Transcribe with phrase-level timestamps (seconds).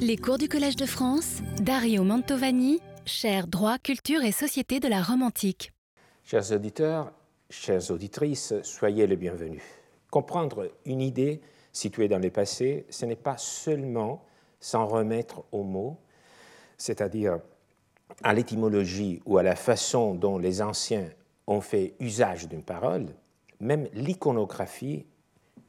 [0.00, 5.02] Les cours du Collège de France, Dario Mantovani, cher droit, culture et société de la
[5.02, 5.72] Rome antique.
[6.22, 7.12] Chers auditeurs,
[7.50, 9.62] chères auditrices, soyez les bienvenus.
[10.10, 11.40] Comprendre une idée
[11.72, 14.24] située dans le passé, ce n'est pas seulement
[14.60, 15.98] s'en remettre aux mots,
[16.76, 17.40] c'est-à-dire
[18.22, 21.08] à l'étymologie ou à la façon dont les anciens
[21.48, 23.06] ont fait usage d'une parole,
[23.58, 25.06] même l'iconographie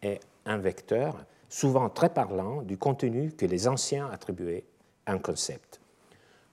[0.04, 4.66] est un vecteur souvent très parlant du contenu que les anciens attribuaient
[5.06, 5.82] à un concept.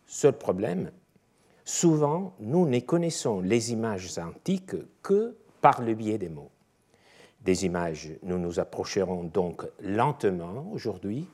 [0.06, 0.90] Seul problème,
[1.64, 6.50] souvent nous ne connaissons les images antiques que par le biais des mots.
[7.42, 11.28] Des images, nous nous approcherons donc lentement aujourd'hui,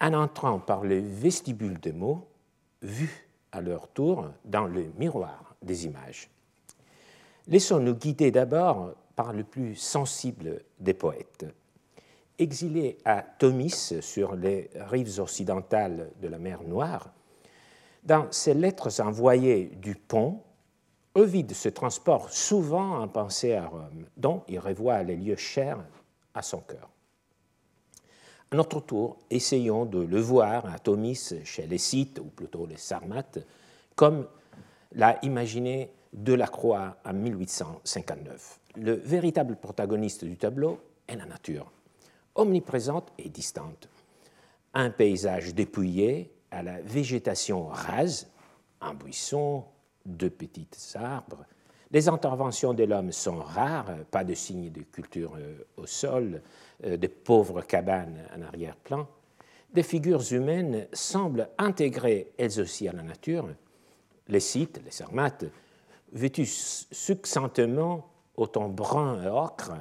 [0.00, 2.26] en entrant par le vestibule des mots,
[2.82, 6.30] vus à leur tour dans le miroir des images.
[7.48, 11.46] Laissons-nous guider d'abord par le plus sensible des poètes,
[12.40, 17.12] exilé à Tomis, sur les rives occidentales de la mer Noire,
[18.02, 20.40] dans ses lettres envoyées du pont,
[21.14, 25.84] Ovide se transporte souvent en pensée à Rome, dont il revoit les lieux chers
[26.34, 26.88] à son cœur.
[28.52, 32.76] À notre tour, essayons de le voir à Tomis, chez les Scythes, ou plutôt les
[32.76, 33.40] Sarmates,
[33.96, 34.26] comme
[34.92, 38.60] l'a imaginé Delacroix en 1859.
[38.76, 41.70] Le véritable protagoniste du tableau est la nature
[42.34, 43.88] omniprésente et distante.
[44.74, 48.28] Un paysage dépouillé à la végétation rase,
[48.80, 49.64] un buisson,
[50.04, 51.44] deux petits arbres.
[51.90, 56.40] Les interventions de l'homme sont rares, pas de signes de culture euh, au sol,
[56.84, 59.08] euh, de pauvres cabanes en arrière-plan.
[59.74, 63.48] Des figures humaines semblent intégrées elles aussi à la nature.
[64.28, 65.44] Les sites, les sarmates,
[66.12, 69.72] vêtus succinctement au ton brun et ocre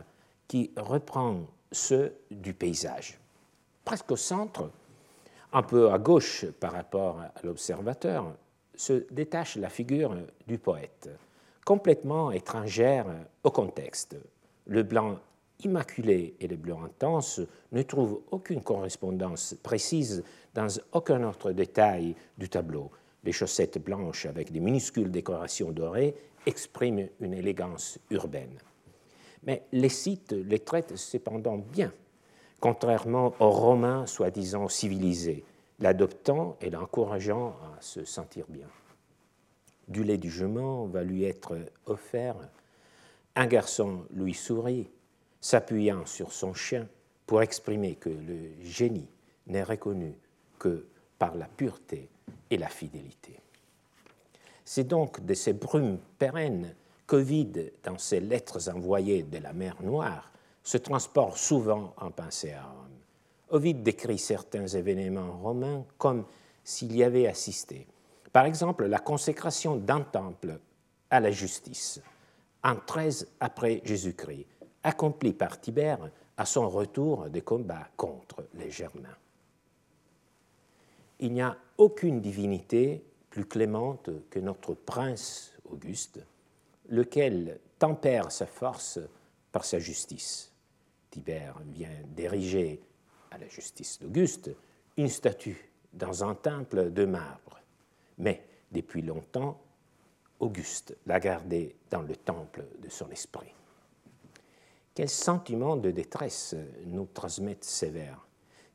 [0.47, 3.20] qui reprend ceux du paysage.
[3.86, 4.70] Presque au centre,
[5.52, 8.36] un peu à gauche par rapport à l'observateur,
[8.75, 10.16] se détache la figure
[10.47, 11.09] du poète,
[11.66, 13.06] complètement étrangère
[13.44, 14.16] au contexte.
[14.68, 15.19] Le blanc
[15.63, 17.41] immaculé et le bleu intense
[17.72, 22.90] ne trouvent aucune correspondance précise dans aucun autre détail du tableau.
[23.24, 26.16] Les chaussettes blanches avec des minuscules décorations dorées
[26.46, 28.58] expriment une élégance urbaine
[29.44, 31.94] mais les sites les traitent cependant bien,
[32.59, 35.44] contrairement aux Romains soi-disant civilisés,
[35.79, 38.67] l'adoptant et l'encourageant à se sentir bien.
[39.88, 42.35] Du lait du jument va lui être offert.
[43.35, 44.89] Un garçon lui sourit,
[45.41, 46.88] s'appuyant sur son chien
[47.25, 49.07] pour exprimer que le génie
[49.47, 50.13] n'est reconnu
[50.59, 50.85] que
[51.17, 52.09] par la pureté
[52.49, 53.39] et la fidélité.
[54.66, 56.75] C'est donc de ces brumes pérennes
[57.09, 60.31] Covid, dans ses lettres envoyées de la mer Noire,
[60.62, 63.00] se transporte souvent en pensée à Rome.
[63.50, 66.25] Ovide décrit certains événements romains comme
[66.64, 67.88] s'il y avait assisté.
[68.31, 70.59] Par exemple, la consécration d'un temple
[71.09, 72.00] à la justice,
[72.64, 74.46] en 13 après Jésus-Christ,
[74.84, 79.18] accompli par Tibère à son retour des combats contre les Germains.
[81.20, 86.20] Il n'y a aucune divinité plus clémente que notre prince Auguste,
[86.89, 89.00] lequel tempère sa force
[89.51, 90.51] par sa justice.
[91.09, 92.81] Tibère vient d'ériger
[93.31, 94.51] à la justice d'Auguste
[94.97, 97.59] une statue dans un temple de marbre.
[98.17, 99.61] Mais depuis longtemps,
[100.39, 103.53] Auguste l'a gardée dans le temple de son esprit.
[104.94, 106.55] Quel sentiment de détresse
[106.85, 108.25] nous transmettent ces vers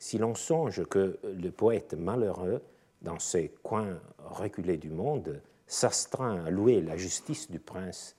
[0.05, 2.61] si l'on songe que le poète malheureux,
[3.01, 5.41] dans ces coins reculés du monde,
[5.75, 8.15] s'astreint à louer la justice du prince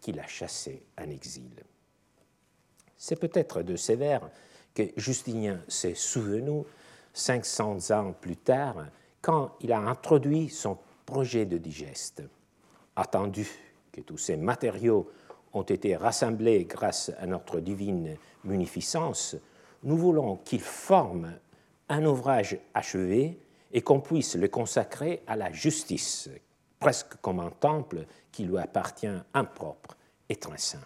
[0.00, 1.52] qui l'a chassé en exil.
[2.96, 4.30] C'est peut-être de vers
[4.74, 6.62] que Justinien s'est souvenu
[7.12, 8.86] 500 ans plus tard
[9.20, 12.22] quand il a introduit son projet de digeste.
[12.96, 13.46] Attendu
[13.92, 15.10] que tous ces matériaux
[15.52, 19.36] ont été rassemblés grâce à notre divine munificence,
[19.82, 21.34] nous voulons qu'il forme
[21.90, 23.38] un ouvrage achevé
[23.72, 26.30] et qu'on puisse le consacrer à la justice
[26.78, 29.96] presque comme un temple qui lui appartient impropre
[30.28, 30.80] et très saint.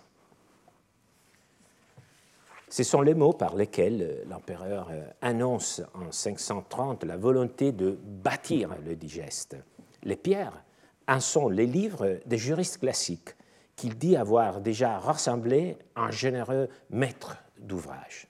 [2.71, 8.77] Ce sont les mots par lesquels l'empereur euh, annonce en 530 la volonté de bâtir
[8.85, 9.57] le digeste.
[10.03, 10.63] Les pierres
[11.09, 13.35] en sont les livres des juristes classiques
[13.75, 18.27] qu'il dit avoir déjà rassemblés en généreux maître d'ouvrage.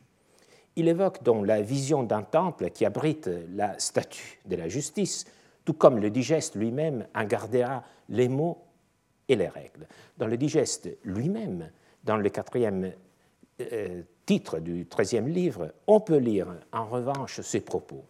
[0.76, 5.24] Il évoque donc la vision d'un temple qui abrite la statue de la justice,
[5.68, 8.56] tout comme le digeste lui-même en gardera les mots
[9.28, 9.86] et les règles.
[10.16, 11.70] Dans le digeste lui-même,
[12.04, 12.90] dans le quatrième
[13.60, 18.02] euh, titre du treizième livre, on peut lire en revanche ces propos.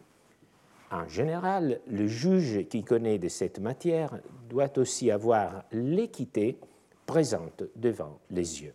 [0.93, 6.61] En général, le juge qui connaît de cette matière doit aussi avoir l'équité
[7.07, 8.75] présente devant les yeux.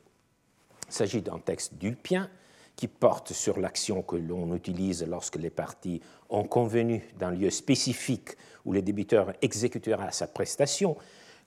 [0.89, 2.29] Il s'agit d'un texte d'Ulpien
[2.75, 8.31] qui porte sur l'action que l'on utilise lorsque les parties ont convenu d'un lieu spécifique
[8.65, 10.97] où le débiteur exécutera sa prestation.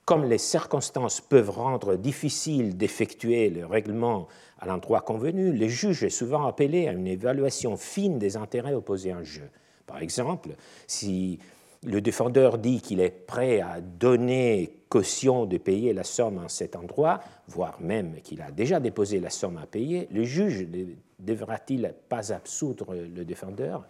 [0.05, 4.27] Comme les circonstances peuvent rendre difficile d'effectuer le règlement
[4.59, 9.13] à l'endroit convenu, le juge est souvent appelé à une évaluation fine des intérêts opposés
[9.13, 9.49] en jeu.
[9.85, 10.51] Par exemple,
[10.87, 11.39] si
[11.87, 16.75] le défendeur dit qu'il est prêt à donner caution de payer la somme en cet
[16.75, 20.67] endroit, voire même qu'il a déjà déposé la somme à payer, le juge
[21.19, 23.87] devra-t-il pas absoudre le défendeur?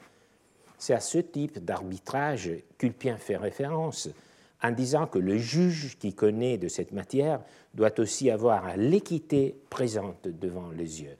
[0.77, 4.09] C'est à ce type d'arbitrage qu'Ulpien fait référence
[4.61, 7.41] en disant que le juge qui connaît de cette matière
[7.73, 11.17] doit aussi avoir l'équité présente devant les yeux.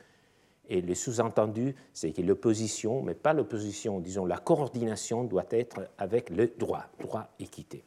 [0.70, 6.30] Et le sous-entendu, c'est que l'opposition, mais pas l'opposition, disons la coordination doit être avec
[6.30, 7.84] le droit, droit équité.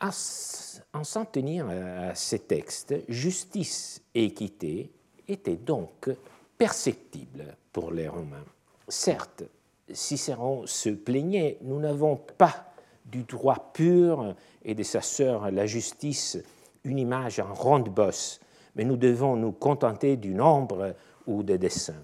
[0.00, 4.92] En s'en tenir à ces textes, justice et équité
[5.26, 6.10] étaient donc
[6.58, 8.44] perceptibles pour les Romains.
[8.88, 9.44] Certes,
[9.90, 12.72] Cicéron se plaignait, nous n'avons pas
[13.04, 14.34] du droit pur
[14.64, 16.38] et de sa sœur la justice
[16.84, 18.40] une image en ronde bosse,
[18.74, 20.94] mais nous devons nous contenter du nombre
[21.26, 22.02] ou des dessins.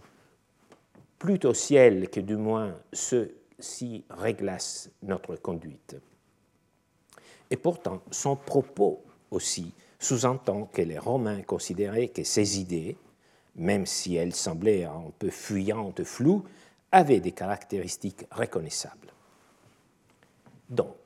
[1.19, 5.97] Plus au ciel que du moins ceux-ci réglassent notre conduite.
[7.51, 12.97] Et pourtant, son propos aussi sous-entend que les Romains considéraient que ces idées,
[13.55, 16.45] même si elles semblaient un peu fuyantes, floues,
[16.91, 19.13] avaient des caractéristiques reconnaissables.
[20.69, 20.97] Donc,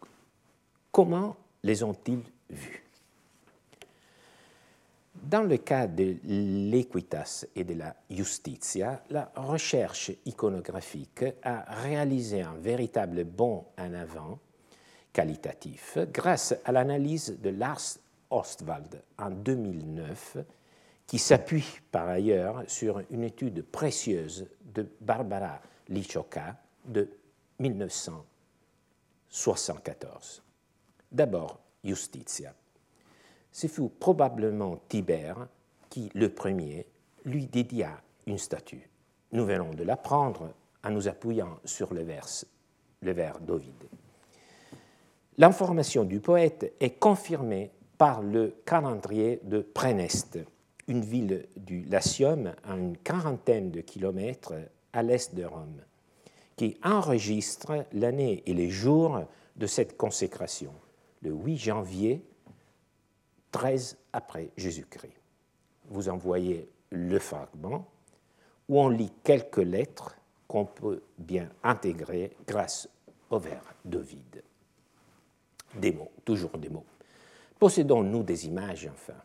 [0.93, 2.86] comment les ont-ils vues?
[5.23, 12.55] Dans le cas de l'equitas et de la justitia, la recherche iconographique a réalisé un
[12.55, 14.39] véritable bond en avant
[15.13, 17.99] qualitatif grâce à l'analyse de Lars
[18.31, 20.39] Ostwald en 2009,
[21.07, 27.09] qui s'appuie par ailleurs sur une étude précieuse de Barbara Lichoka de
[27.59, 30.43] 1974.
[31.11, 32.55] D'abord, Justitia
[33.57, 35.49] ce fut probablement Tibère
[35.89, 36.85] qui, le premier,
[37.25, 38.87] lui dédia une statue.
[39.33, 40.53] Nous venons de l'apprendre
[40.85, 42.27] en nous appuyant sur le vers,
[43.01, 43.89] le vers d'Ovide.
[45.39, 50.39] L'information du poète est confirmée par le calendrier de Préneste,
[50.87, 54.53] une ville du Latium à une quarantaine de kilomètres
[54.93, 55.81] à l'est de Rome,
[56.57, 59.23] qui enregistre l'année et les jours
[59.57, 60.75] de cette consécration,
[61.23, 62.23] le 8 janvier
[63.53, 65.21] 13 après Jésus-Christ.
[65.89, 67.87] Vous en voyez le fragment
[68.69, 70.17] où on lit quelques lettres
[70.49, 72.89] qu'on peut bien intégrer grâce
[73.31, 74.43] au vers d'Ovide.
[75.75, 76.87] Des mots, toujours des mots.
[77.59, 79.19] Possédons-nous des images, enfin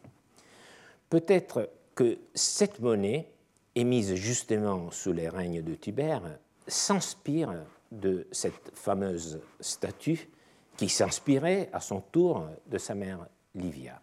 [1.10, 3.30] Peut-être que cette monnaie,
[3.76, 7.54] émise justement sous les règnes de Tibère, s'inspire
[7.92, 10.30] de cette fameuse statue
[10.78, 14.02] qui s'inspirait à son tour de sa mère Livia.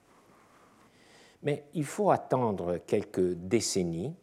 [1.43, 4.15] Mais il faut attendre quelques décennies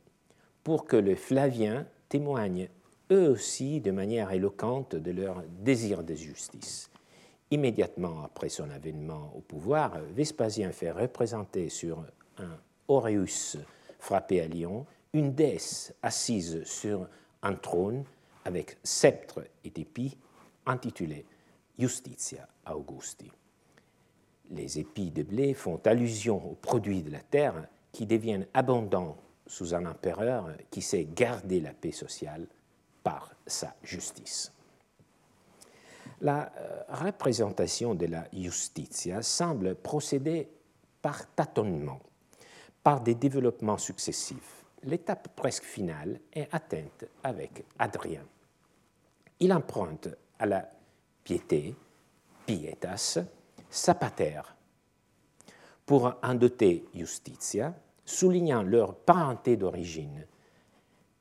[0.64, 2.70] pour que les Flaviens témoignent
[3.12, 6.90] eux aussi de manière éloquente de leur désir de justice.
[7.52, 12.04] Immédiatement après son avènement au pouvoir, Vespasien fait représenter sur
[12.38, 13.58] un auréus
[14.00, 17.08] frappé à Lyon une déesse assise sur
[17.42, 18.04] un trône
[18.44, 20.18] avec sceptre et épis
[20.66, 21.25] intitulé
[21.78, 23.32] Justitia Augusti
[24.52, 29.74] les épis de blé font allusion aux produits de la terre qui deviennent abondants sous
[29.74, 32.48] un empereur qui sait garder la paix sociale
[33.04, 34.52] par sa justice.
[36.22, 40.50] La euh, représentation de la justitia semble procéder
[41.02, 42.00] par tâtonnement,
[42.84, 44.66] par des développements successifs.
[44.84, 48.24] L'étape presque finale est atteinte avec Adrien.
[49.40, 50.10] Il emprunte
[50.40, 50.70] à la
[51.24, 51.75] piété,
[52.46, 53.20] pietas,
[53.75, 54.41] Sapater
[55.86, 60.25] pour en doter Justitia, soulignant leur parenté d'origine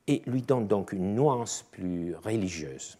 [0.07, 2.97] et lui donne donc une nuance plus religieuse.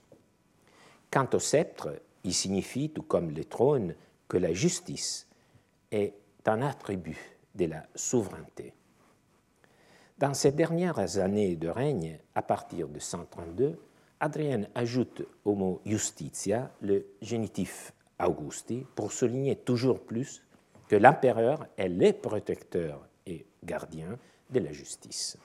[1.09, 3.95] Quant au sceptre, il signifie, tout comme le trône,
[4.27, 5.27] que la justice
[5.89, 8.73] est un attribut de la souveraineté.
[10.17, 13.79] Dans ces dernières années de règne, à partir de 132,
[14.19, 17.93] Adrien ajoute au mot justitia le génitif
[18.23, 20.43] Augusti pour souligner toujours plus
[20.87, 24.17] que l'empereur est le protecteur et gardien
[24.49, 25.37] de la justice.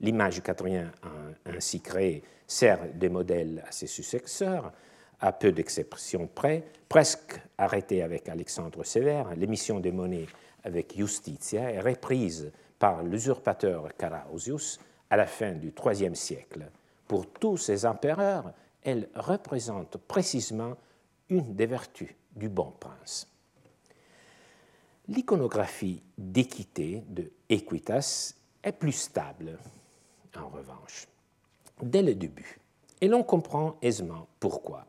[0.00, 4.72] L'image qu'Adrien a ainsi créée sert de modèle à ses successeurs,
[5.20, 10.26] à peu d'exceptions près, presque arrêtée avec Alexandre Sévère, l'émission des monnaies
[10.64, 14.78] avec Justitia est reprise par l'usurpateur Carausius
[15.08, 16.66] à la fin du IIIe siècle.
[17.08, 18.52] Pour tous ces empereurs,
[18.82, 20.76] elle représente précisément
[21.28, 23.28] une des vertus du bon prince.
[25.08, 29.58] L'iconographie d'équité de Equitas est plus stable,
[30.36, 31.06] en revanche,
[31.82, 32.58] dès le début,
[33.00, 34.86] et l'on comprend aisément pourquoi.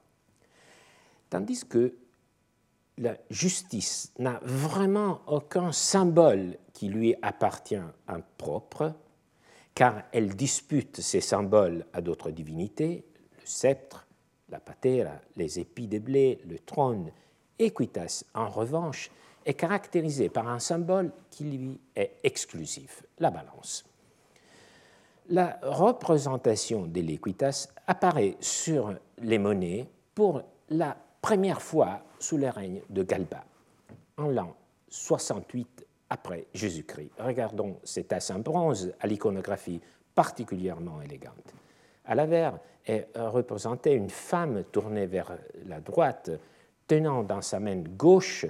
[1.29, 1.94] Tandis que
[2.98, 7.75] la justice n'a vraiment aucun symbole qui lui appartient
[8.08, 8.96] en propre,
[9.75, 13.06] car elle dispute ses symboles à d'autres divinités,
[13.39, 14.07] le sceptre,
[14.50, 17.12] la patera, les épis de blé, le trône.
[17.60, 19.12] Equitas, en revanche,
[19.46, 23.86] est caractérisé par un symbole qui lui est exclusif, la balance.
[25.30, 32.82] La représentation de l'equitas apparaît sur les monnaies pour la première fois sous le règne
[32.89, 33.44] de Galba,
[34.18, 34.56] en l'an
[34.89, 37.12] 68 après Jésus-Christ.
[37.20, 39.82] Regardons cet as en bronze à l'iconographie
[40.16, 41.54] particulièrement élégante.
[42.08, 46.32] À l'avers est représentée une femme tournée vers la droite,
[46.88, 48.46] tenant dans sa main gauche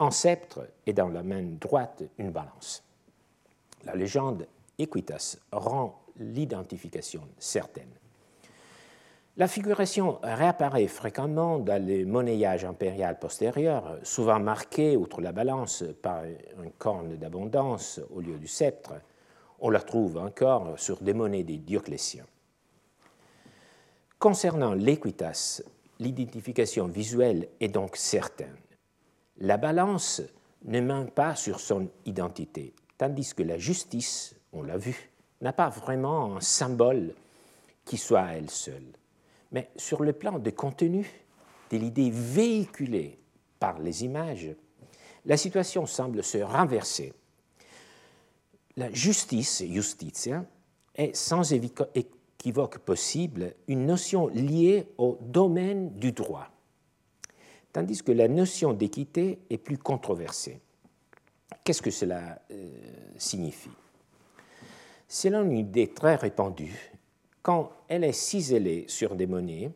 [0.00, 2.82] un sceptre et dans la main droite une balance.
[3.84, 4.46] La légende
[4.78, 7.90] Equitas rend l'identification certaine.
[9.36, 16.24] La figuration réapparaît fréquemment dans les monnayages impériaux postérieurs, souvent marqués, outre la balance, par
[16.24, 18.94] une corne d'abondance au lieu du sceptre.
[19.60, 22.26] On la trouve encore sur des monnaies des Dioclétiens.
[24.20, 25.62] Concernant l'équitas,
[25.98, 28.54] l'identification visuelle est donc certaine.
[29.38, 30.20] La balance
[30.66, 35.10] ne ment pas sur son identité, tandis que la justice, on l'a vu,
[35.40, 37.14] n'a pas vraiment un symbole
[37.86, 38.92] qui soit à elle seule.
[39.52, 41.10] Mais sur le plan de contenu,
[41.70, 43.18] de l'idée véhiculée
[43.58, 44.50] par les images,
[45.24, 47.14] la situation semble se renverser.
[48.76, 50.44] La justice, justitia,
[50.94, 51.54] est sans
[52.40, 56.48] équivoque possible une notion liée au domaine du droit,
[57.70, 60.58] tandis que la notion d'équité est plus controversée.
[61.62, 62.70] Qu'est-ce que cela euh,
[63.18, 63.70] signifie?
[65.06, 66.92] Selon une idée très répandue,
[67.42, 69.70] quand elle est ciselée sur des monnaies,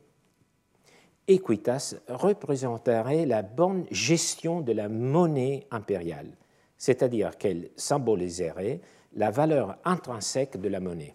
[1.29, 6.31] Equitas représenterait la bonne gestion de la monnaie impériale,
[6.79, 8.81] c'est-à-dire qu'elle symboliserait
[9.17, 11.15] la valeur intrinsèque de la monnaie.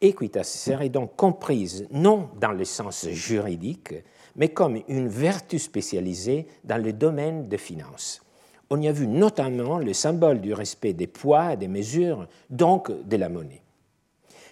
[0.00, 3.94] Equitas serait donc comprise non dans le sens juridique,
[4.36, 8.22] mais comme une vertu spécialisée dans le domaine des finances.
[8.70, 12.92] On y a vu notamment le symbole du respect des poids et des mesures, donc
[13.08, 13.62] de la monnaie.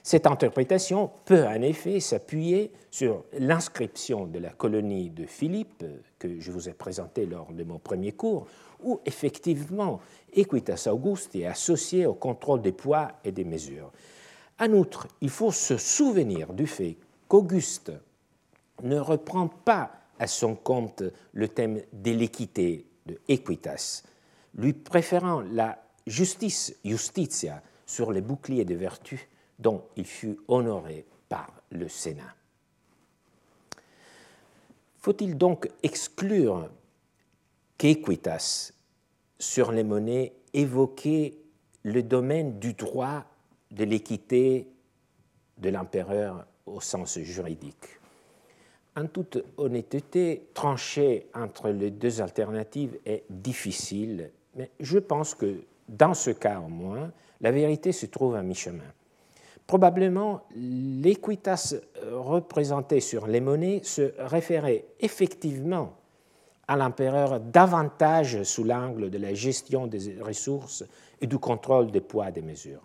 [0.02, 5.84] Cette interprétation peut en effet s'appuyer sur l'inscription de la colonie de Philippe
[6.18, 8.46] que je vous ai présentée lors de mon premier cours,
[8.82, 10.00] où effectivement
[10.32, 13.90] Equitas Auguste est associé au contrôle des poids et des mesures.
[14.58, 16.96] En outre, il faut se souvenir du fait
[17.28, 17.92] qu'Auguste
[18.82, 24.02] ne reprend pas à son compte le thème de l'équité de Equitas,
[24.54, 31.52] lui préférant la justice, justitia, sur les boucliers de vertu dont il fut honoré par
[31.70, 32.34] le Sénat.
[34.98, 36.68] Faut-il donc exclure
[37.78, 38.72] qu'Equitas,
[39.38, 41.36] sur les monnaies, évoquait
[41.84, 43.24] le domaine du droit,
[43.76, 44.68] de l'équité
[45.58, 48.00] de l'empereur au sens juridique
[48.96, 56.14] En toute honnêteté, trancher entre les deux alternatives est difficile, mais je pense que dans
[56.14, 58.92] ce cas au moins, la vérité se trouve à mi-chemin.
[59.66, 61.74] Probablement, l'équitas
[62.12, 65.94] représenté sur les monnaies se référait effectivement
[66.68, 70.84] à l'empereur davantage sous l'angle de la gestion des ressources
[71.20, 72.82] et du contrôle des poids des mesures.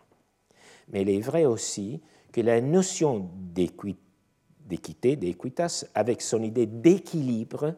[0.92, 7.76] Mais il est vrai aussi que la notion d'équité, d'équitas, avec son idée d'équilibre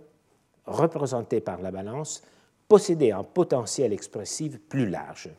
[0.66, 2.24] représentée par la balance,
[2.68, 5.30] possédait un potentiel expressif plus large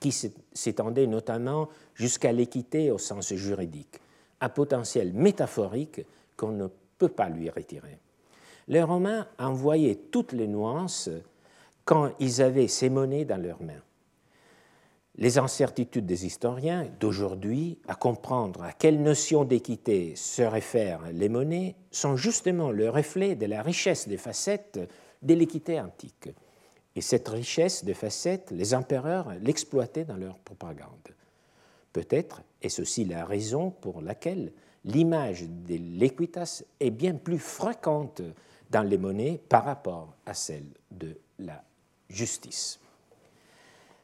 [0.00, 0.12] qui
[0.52, 4.00] s'étendait notamment jusqu'à l'équité au sens juridique,
[4.40, 6.00] un potentiel métaphorique
[6.36, 6.68] qu'on ne
[6.98, 7.98] peut pas lui retirer.
[8.68, 11.10] Les Romains envoyaient toutes les nuances
[11.84, 13.82] quand ils avaient ces monnaies dans leurs mains.
[15.20, 21.76] Les incertitudes des historiens d'aujourd'hui à comprendre à quelle notion d'équité se réfèrent les monnaies
[21.90, 24.80] sont justement le reflet de la richesse des facettes
[25.20, 26.30] de l'équité antique.
[26.96, 31.14] Et cette richesse de facettes, les empereurs l'exploitaient dans leur propagande.
[31.92, 34.52] Peut-être est-ce aussi la raison pour laquelle
[34.86, 38.22] l'image de l'équitas est bien plus fréquente
[38.70, 41.62] dans les monnaies par rapport à celle de la
[42.08, 42.79] justice.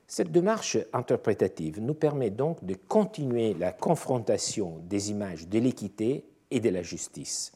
[0.09, 6.61] Cette démarche interprétative nous permet donc de continuer la confrontation des images de l'équité et
[6.61, 7.53] de la justice,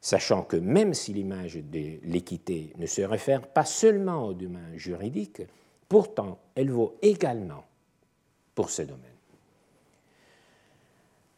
[0.00, 5.42] sachant que même si l'image de l'équité ne se réfère pas seulement au domaine juridique,
[5.88, 7.64] pourtant elle vaut également
[8.54, 9.12] pour ce domaine.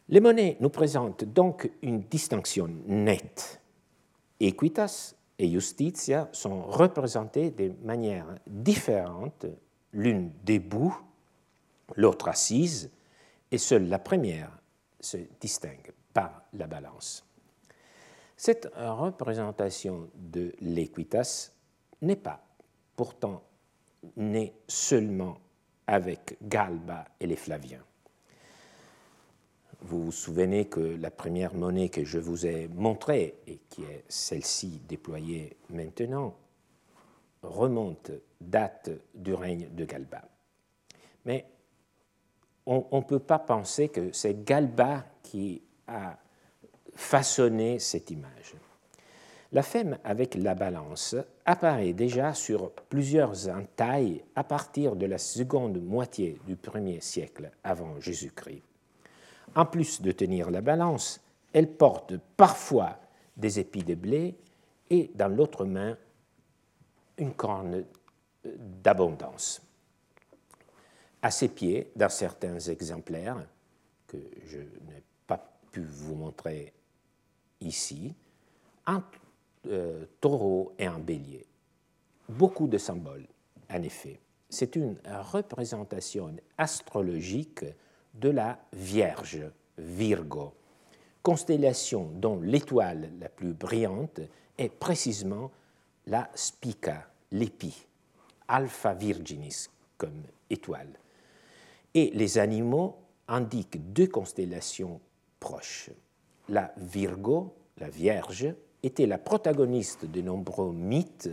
[0.09, 3.61] Les monnaies nous présentent donc une distinction nette.
[4.40, 9.47] Equitas et justitia sont représentées de manière différente,
[9.95, 10.97] l'une debout,
[11.97, 12.91] l'autre assise,
[13.51, 14.51] et seule la première
[15.01, 17.25] se distingue par la balance.
[18.37, 21.53] Cette représentation de l'equitas
[22.03, 22.45] n'est pas
[22.97, 23.43] pourtant
[24.17, 25.39] née seulement
[25.87, 27.85] avec Galba et les Flaviens.
[29.83, 34.05] Vous vous souvenez que la première monnaie que je vous ai montrée, et qui est
[34.09, 36.35] celle-ci déployée maintenant,
[37.45, 38.11] remonte,
[38.41, 40.23] date du règne de Galba.
[41.25, 41.47] Mais
[42.67, 46.17] on ne peut pas penser que c'est Galba qui a
[46.95, 48.55] façonné cette image.
[49.53, 55.81] La femme avec la balance apparaît déjà sur plusieurs entailles à partir de la seconde
[55.81, 58.63] moitié du premier siècle avant Jésus-Christ.
[59.55, 61.21] En plus de tenir la balance,
[61.53, 62.99] elle porte parfois
[63.37, 64.35] des épis de blé
[64.91, 65.97] et dans l'autre main
[67.18, 67.85] une corne
[68.44, 69.62] d'abondance.
[71.23, 73.47] À ses pieds, dans certains exemplaires,
[74.06, 75.42] que je n'ai pas
[75.73, 76.73] pu vous montrer
[77.61, 78.14] ici,
[78.87, 79.02] un
[79.66, 81.47] euh, taureau et un bélier.
[82.28, 83.26] Beaucoup de symboles,
[83.71, 84.21] en effet.
[84.50, 84.97] C'est une
[85.33, 87.64] représentation astrologique
[88.12, 89.42] de la Vierge,
[89.78, 90.54] Virgo,
[91.23, 94.21] constellation dont l'étoile la plus brillante
[94.59, 95.50] est précisément
[96.06, 97.87] la Spica, l'épi,
[98.49, 100.99] Alpha Virginis comme étoile.
[101.95, 105.00] Et les animaux indiquent deux constellations
[105.40, 105.90] proches.
[106.49, 111.30] La Virgo, la Vierge, était la protagoniste de nombreux mythes.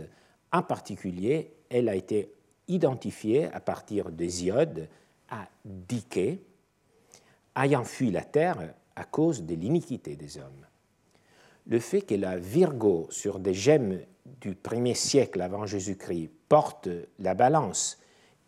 [0.52, 2.32] En particulier, elle a été
[2.68, 4.88] identifiée à partir d'Hésiode
[5.28, 6.40] à Dike,
[7.56, 10.66] ayant fui la terre à cause de l'iniquité des hommes.
[11.66, 14.00] Le fait que la Virgo sur des gemmes
[14.40, 17.98] du premier siècle avant Jésus-Christ porte la balance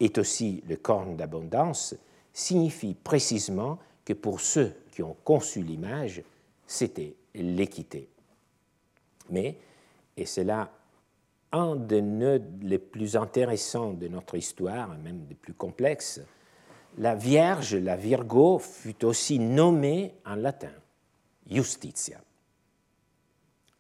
[0.01, 1.95] est aussi le corne d'abondance
[2.33, 6.23] signifie précisément que pour ceux qui ont conçu l'image,
[6.67, 8.09] c'était l'équité.
[9.31, 9.59] Mais,
[10.17, 10.71] et c'est là
[11.53, 16.21] un des nœuds les plus intéressants de notre histoire, même des plus complexes,
[16.99, 20.73] la Vierge, la Virgo, fut aussi nommée en latin
[21.49, 22.21] Justitia.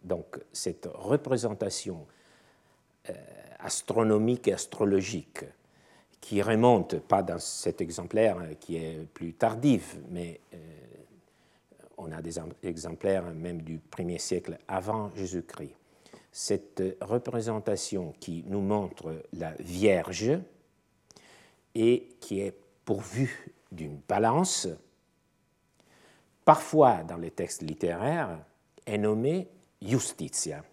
[0.04, 2.06] Donc cette représentation
[3.08, 3.12] euh,
[3.58, 5.44] astronomique et astrologique
[6.20, 10.56] qui remonte, pas dans cet exemplaire qui est plus tardif, mais euh,
[11.98, 15.74] on a des exemplaires même du premier siècle avant Jésus-Christ.
[16.32, 20.32] Cette représentation qui nous montre la Vierge
[21.74, 24.68] et qui est pourvue d'une balance,
[26.44, 28.38] parfois dans les textes littéraires,
[28.86, 29.48] est nommée
[29.84, 30.64] justitia.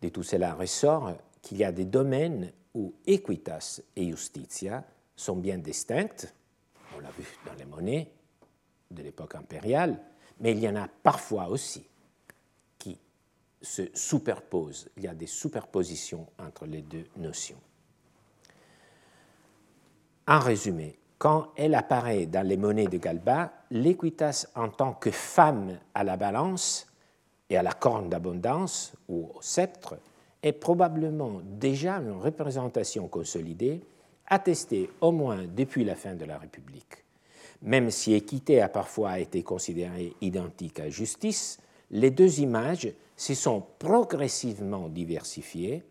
[0.00, 1.12] De tout cela ressort
[1.42, 4.84] qu'il y a des domaines où equitas et justitia
[5.16, 6.32] sont bien distinctes,
[6.96, 8.10] on l'a vu dans les monnaies,
[8.90, 10.00] de l'époque impériale,
[10.40, 11.86] mais il y en a parfois aussi
[12.78, 12.98] qui
[13.60, 14.88] se superposent.
[14.96, 17.60] Il y a des superpositions entre les deux notions.
[20.26, 25.78] En résumé, quand elle apparaît dans les monnaies de Galba, l'équitas en tant que femme
[25.94, 26.86] à la balance
[27.50, 29.98] et à la corne d'abondance ou au sceptre
[30.42, 33.82] est probablement déjà une représentation consolidée,
[34.28, 37.04] attestée au moins depuis la fin de la République.
[37.60, 41.58] Même si équité a parfois été considérée identique à justice,
[41.90, 45.84] les deux images se sont progressivement diversifiées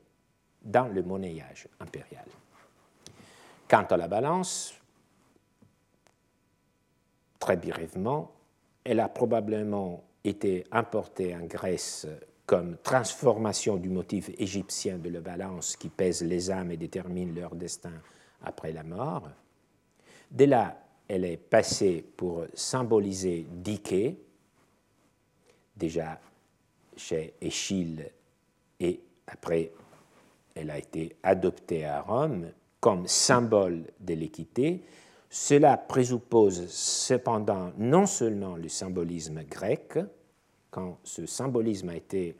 [0.63, 2.25] dans le monnayage impérial.
[3.67, 4.78] Quant à la balance,
[7.39, 8.31] très brièvement,
[8.83, 12.07] elle a probablement été importée en Grèce
[12.45, 17.55] comme transformation du motif égyptien de la balance qui pèse les âmes et détermine leur
[17.55, 17.93] destin
[18.43, 19.29] après la mort.
[20.31, 24.17] Dès là, elle est passée pour symboliser Dike,
[25.75, 26.19] déjà
[26.95, 28.09] chez Échille,
[28.79, 29.71] et après
[30.55, 34.83] elle a été adoptée à Rome comme symbole de l'équité,
[35.29, 39.99] Cela présuppose cependant non seulement le symbolisme grec,
[40.71, 42.35] quand ce symbolisme a été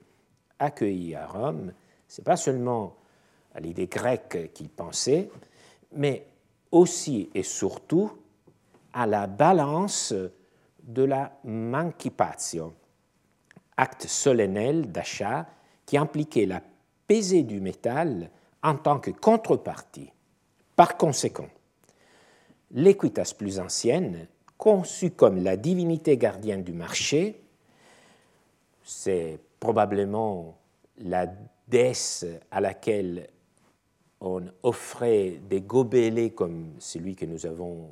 [0.58, 1.72] accueilli à Rome,
[2.08, 2.96] ce n'est pas seulement
[3.54, 5.30] à l'idée grecque qu'il pensait,
[5.94, 6.26] mais
[6.72, 8.12] aussi et surtout
[8.94, 10.14] à la balance
[10.82, 12.74] de la mancipatio,
[13.78, 15.48] acte solennel d'achat
[15.86, 16.62] qui impliquait la
[17.08, 18.32] pesée du métal
[18.64, 20.12] en tant que contrepartie.
[20.76, 21.50] Par conséquent,
[22.72, 24.28] l'équitas plus ancienne,
[24.58, 27.42] conçue comme la divinité gardienne du marché,
[28.84, 30.58] c'est probablement
[30.98, 31.28] la
[31.68, 33.28] déesse à laquelle
[34.22, 37.90] on offrait des gobelets comme celui que nous avons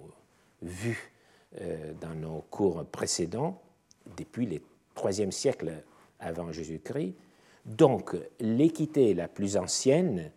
[0.62, 1.13] vu
[1.62, 3.62] euh, dans nos cours précédents,
[4.18, 4.60] depuis le
[5.04, 5.72] IIIe siècle
[6.20, 7.13] avant Jésus-Christ.
[7.66, 10.32] Donc, l'équité la plus ancienne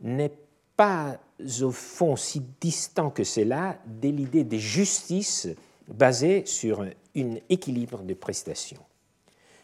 [0.00, 0.36] n'est
[0.76, 1.18] pas
[1.62, 5.48] au fond si distant que cela de l'idée de justice
[5.88, 6.90] basée sur un
[7.48, 8.82] équilibre de prestations.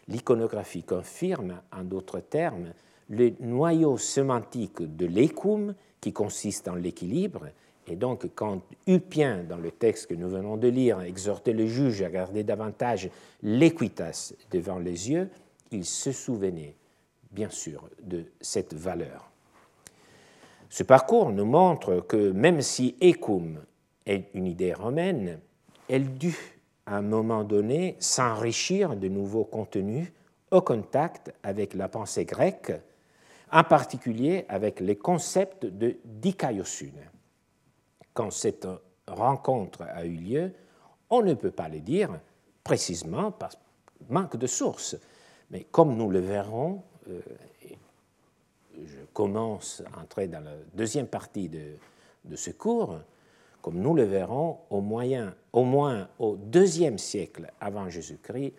[0.08, 2.72] L'iconographie confirme, en d'autres termes,
[3.08, 7.48] le noyau sémantique de l'écum qui consiste en l'équilibre.
[7.86, 12.02] Et donc, quand Ulpien, dans le texte que nous venons de lire, exhortait le juge
[12.02, 13.10] à garder davantage
[13.42, 15.28] l'équitas devant les yeux,
[15.70, 16.76] il se souvenait,
[17.30, 19.33] bien sûr, de cette valeur.
[20.74, 23.60] Ce parcours nous montre que même si ecum
[24.06, 25.38] est une idée romaine,
[25.88, 30.12] elle dut à un moment donné s'enrichir de nouveaux contenus
[30.50, 32.72] au contact avec la pensée grecque,
[33.52, 37.08] en particulier avec les concepts de dikaiosune.
[38.12, 38.66] Quand cette
[39.06, 40.52] rencontre a eu lieu,
[41.08, 42.18] on ne peut pas le dire
[42.64, 43.50] précisément par
[44.08, 44.96] manque de sources,
[45.52, 47.20] mais comme nous le verrons, euh,
[48.84, 51.76] je commence à entrer dans la deuxième partie de,
[52.36, 52.98] ce cours,
[53.62, 58.54] comme nous le verrons, au, moyen, au moins au deuxième siècle avant Jésus-Christ,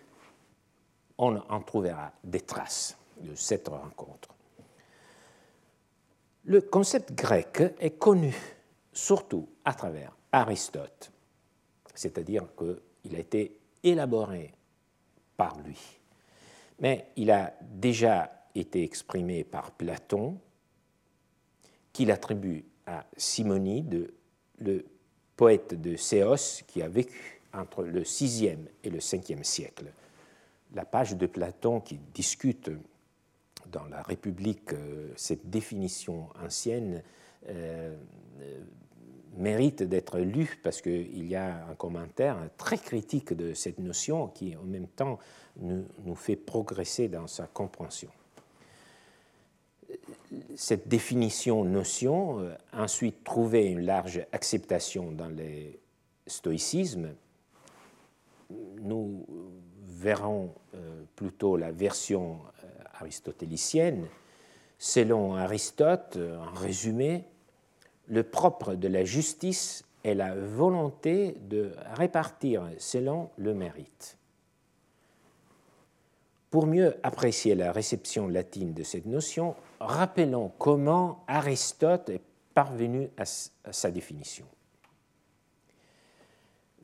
[1.17, 4.29] on en trouvera des traces de cette rencontre.
[6.43, 8.35] Le concept grec est connu
[8.91, 11.11] surtout à travers Aristote,
[11.93, 14.53] c'est-à-dire qu'il a été élaboré
[15.37, 15.79] par lui.
[16.79, 20.39] Mais il a déjà été exprimé par Platon,
[21.93, 24.11] qu'il attribue à Simonide,
[24.59, 24.85] le
[25.35, 29.91] poète de Céos qui a vécu entre le VIe et le Ve siècle.
[30.73, 32.69] La page de Platon qui discute
[33.71, 37.01] dans la République euh, cette définition ancienne
[37.47, 37.95] euh,
[39.37, 44.55] mérite d'être lue parce qu'il y a un commentaire très critique de cette notion qui
[44.55, 45.19] en même temps
[45.57, 48.09] nous, nous fait progresser dans sa compréhension
[50.55, 55.79] cette définition-notion a euh, ensuite trouvé une large acceptation dans les
[56.25, 57.13] stoïcismes.
[58.81, 59.25] Nous
[59.83, 64.07] verrons euh, plutôt la version euh, aristotélicienne.
[64.77, 67.23] Selon Aristote, en résumé,
[68.07, 74.17] le propre de la justice est la volonté de répartir selon le mérite.
[76.51, 82.21] Pour mieux apprécier la réception latine de cette notion, rappelons comment Aristote est
[82.53, 84.45] parvenu à sa définition.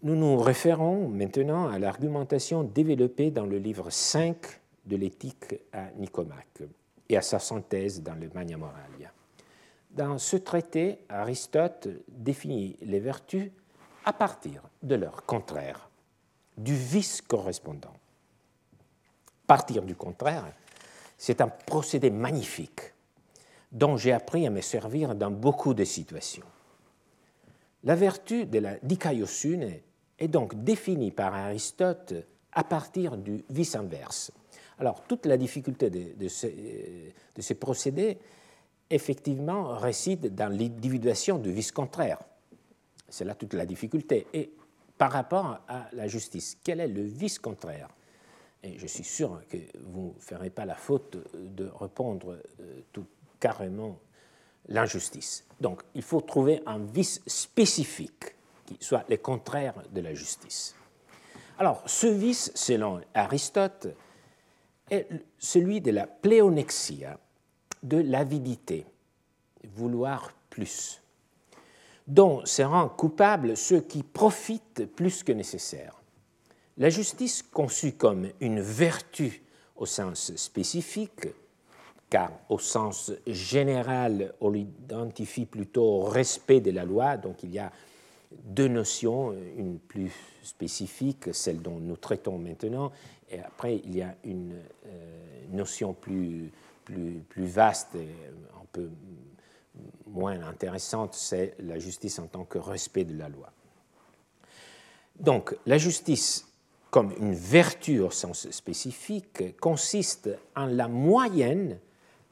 [0.04, 4.38] Nous nous référons maintenant à l'argumentation développée dans le livre 5
[4.86, 6.64] de l'éthique à Nicomaque
[7.08, 9.12] et à sa synthèse dans le Magna Moralia.
[9.92, 13.52] Dans ce traité, Aristote définit les vertus
[14.06, 15.90] à partir de leur contraire,
[16.58, 17.94] du vice correspondant
[19.52, 20.46] partir du contraire,
[21.22, 22.96] c'est un procédé magnifique
[23.72, 26.48] dont j'ai appris à me servir dans beaucoup de situations.
[27.84, 29.72] La vertu de la dikaiosune
[30.18, 32.16] est donc définie par Aristote
[32.52, 34.32] à partir du vice inverse.
[34.80, 38.18] Alors, toute la difficulté de, de, ces, procédés,
[38.90, 42.18] effectivement, réside dans l'individuation du vice contraire.
[43.08, 44.26] C'est là toute la difficulté.
[44.34, 44.52] Et
[44.98, 47.90] par rapport à la justice, quel est le vice contraire?
[48.64, 53.06] Et je suis sûr que vous ne ferez pas la faute de répondre euh, tout
[53.40, 54.00] carrément
[54.68, 55.46] l'injustice.
[55.60, 60.76] Donc, il faut trouver un vice spécifique qui soit le contraire de la justice.
[61.58, 63.88] Alors, ce vice, selon Aristote,
[64.90, 65.08] est
[65.40, 67.20] celui de la pléonexia,
[67.84, 68.86] de l'avidité,
[69.76, 71.02] vouloir plus,
[72.08, 76.01] dont seront coupables ceux qui profitent plus que nécessaire.
[76.82, 79.44] La justice conçue comme une vertu
[79.76, 81.28] au sens spécifique,
[82.10, 87.60] car au sens général, on l'identifie plutôt au respect de la loi, donc il y
[87.60, 87.72] a
[88.32, 92.92] deux notions, une plus spécifique, celle dont nous traitons maintenant,
[93.30, 94.56] et après il y a une
[95.52, 96.52] notion plus,
[97.38, 98.90] vaste un peu
[100.08, 103.52] moins intéressante, c'est la justice en tant que respect de la loi.
[105.20, 106.48] Donc, la justice,
[106.92, 111.80] comme une vertu au sens spécifique, consiste en la moyenne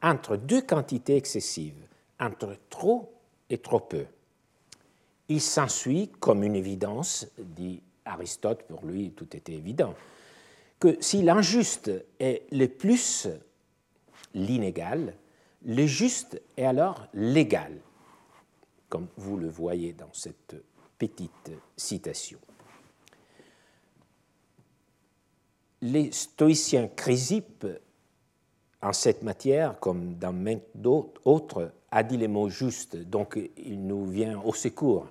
[0.04, 1.82] entre deux quantités excessives,
[2.20, 3.12] entre trop
[3.50, 4.06] et trop peu.
[5.30, 9.96] Il s'ensuit, comme une évidence, dit Aristote, pour lui tout était évident,
[10.80, 13.28] que si l'injuste est le plus
[14.34, 15.14] l'inégal,
[15.66, 17.74] le juste est alors l'égal,
[18.90, 20.56] comme vous le voyez dans cette
[20.98, 22.40] petite citation.
[25.82, 27.66] Les stoïciens Chrysippe,
[28.82, 30.34] en cette matière, comme dans
[30.76, 35.08] d'autres, a dit les mots justes, donc il nous vient au secours.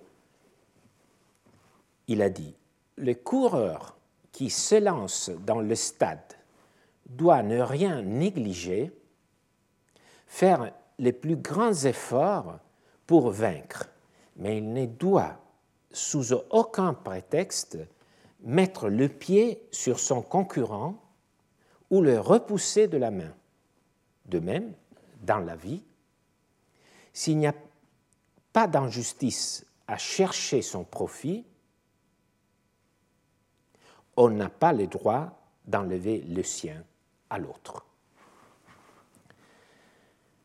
[2.06, 2.54] Il a dit
[2.96, 3.96] Le coureur
[4.32, 6.34] qui se lance dans le stade
[7.08, 8.92] doit ne rien négliger
[10.26, 12.58] faire les plus grands efforts
[13.06, 13.88] pour vaincre,
[14.36, 15.38] mais il ne doit,
[15.90, 17.78] sous aucun prétexte,
[18.40, 21.02] mettre le pied sur son concurrent
[21.90, 23.34] ou le repousser de la main.
[24.26, 24.72] De même,
[25.22, 25.82] dans la vie,
[27.12, 27.54] s'il n'y a
[28.52, 31.44] pas d'injustice à chercher son profit,
[34.16, 36.84] on n'a pas le droit d'enlever le sien
[37.30, 37.84] à l'autre.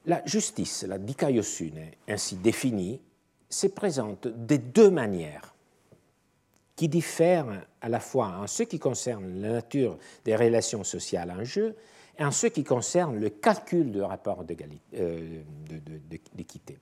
[0.06, 3.02] La justice, la dikaiosune, ainsi définie,
[3.50, 5.53] se présente de deux manières
[6.84, 11.46] qui diffèrent à la fois en ce qui concerne la nature des relations sociales en
[11.46, 11.78] jeu
[12.20, 14.44] et en ce qui concerne le calcul du rapport
[14.92, 15.42] euh,
[16.36, 16.78] d'équité.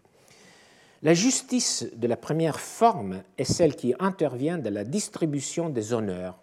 [1.03, 6.41] La justice de la première forme est celle qui intervient dans la distribution des honneurs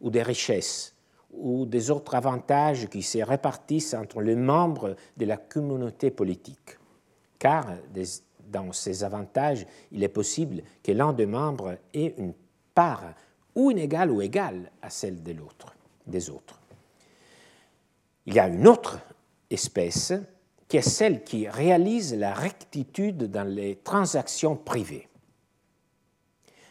[0.00, 0.96] ou des richesses
[1.30, 6.76] ou des autres avantages qui se répartissent entre les membres de la communauté politique.
[7.38, 7.68] Car
[8.48, 12.34] dans ces avantages, il est possible que l'un des membres ait une
[12.74, 13.14] part
[13.54, 15.74] ou inégale ou égale à celle de l'autre,
[16.06, 16.60] des autres.
[18.26, 18.98] Il y a une autre
[19.50, 20.12] espèce
[20.68, 25.08] qui est celle qui réalise la rectitude dans les transactions privées.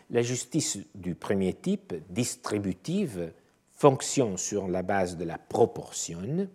[0.10, 3.32] La justice du premier type, distributive,
[3.72, 6.48] fonctionne sur la base de la proportion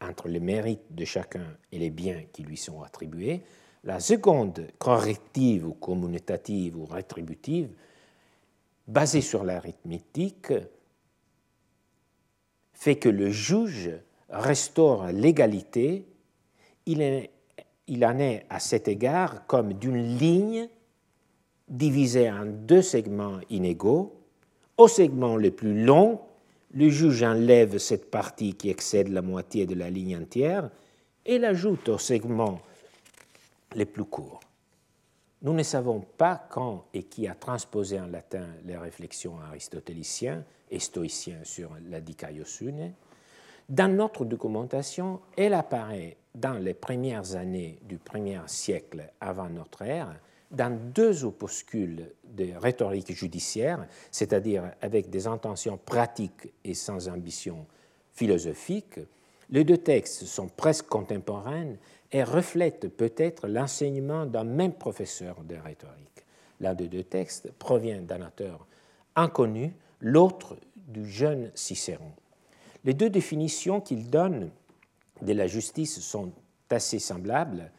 [0.00, 3.42] entre les mérites de chacun et les biens qui lui sont attribués.
[3.84, 7.70] La seconde, corrective ou communicative ou rétributive,
[8.88, 10.52] basée sur l'arithmétique,
[12.72, 13.90] fait que le juge
[14.30, 16.06] restaure l'égalité.
[16.86, 20.68] Il, en est à cet égard comme d'une ligne
[21.68, 24.14] divisée en deux segments inégaux.
[24.78, 26.20] Au segment le plus long,
[26.72, 30.70] le juge enlève cette partie qui excède la moitié de la ligne entière
[31.26, 32.60] et l'ajoute au segment
[33.74, 34.40] les plus courts.
[35.42, 40.80] Nous ne savons pas quand et qui a transposé en latin les réflexions aristotéliciennes et
[40.80, 42.92] stoïciennes sur la dikaiosune.
[43.68, 50.18] Dans notre documentation, elle apparaît dans les premières années du premier siècle avant notre ère
[50.50, 57.66] dans deux opuscules de rhétorique judiciaire, c'est-à-dire avec des intentions pratiques et sans ambition
[58.12, 58.98] philosophique,
[59.50, 61.74] les deux textes sont presque contemporains
[62.12, 66.24] et reflètent peut-être l'enseignement d'un même professeur de rhétorique.
[66.60, 68.66] L'un des deux textes provient d'un auteur
[69.14, 72.12] inconnu, l'autre du jeune Cicéron.
[72.84, 74.50] Les deux définitions qu'il donne
[75.22, 76.32] de la justice sont
[76.70, 77.70] assez semblables,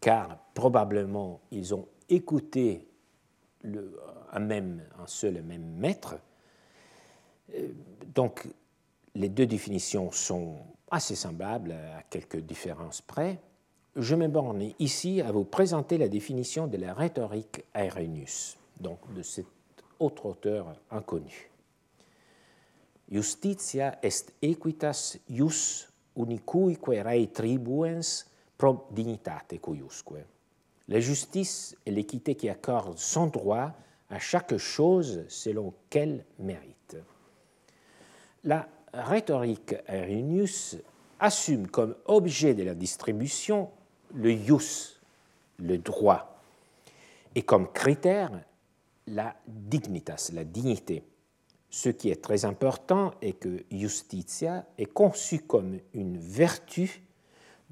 [0.00, 2.88] car probablement ils ont écouté
[3.62, 3.98] le,
[4.32, 6.16] un, même, un seul et même maître.
[7.54, 7.68] Euh,
[8.14, 8.48] donc
[9.14, 10.56] les deux définitions sont
[10.92, 13.40] assez semblables à quelques différences près.
[13.96, 19.22] Je me borne ici à vous présenter la définition de la rhétorique Aerénus, donc de
[19.22, 19.46] cet
[19.98, 21.50] autre auteur inconnu.
[23.10, 28.24] Justitia est equitas ius unicuique rei tribuens
[28.56, 30.12] pro dignitate cuiusque.
[30.88, 33.72] La justice est l'équité qui accorde son droit
[34.10, 36.96] à chaque chose selon qu'elle mérite.
[38.44, 40.76] La rhétorique Arrhenius
[41.20, 43.70] assume comme objet de la distribution
[44.14, 45.00] le ius,
[45.58, 46.38] le droit,
[47.34, 48.30] et comme critère
[49.06, 51.04] la dignitas, la dignité.
[51.70, 57.02] Ce qui est très important est que justitia est conçue comme une vertu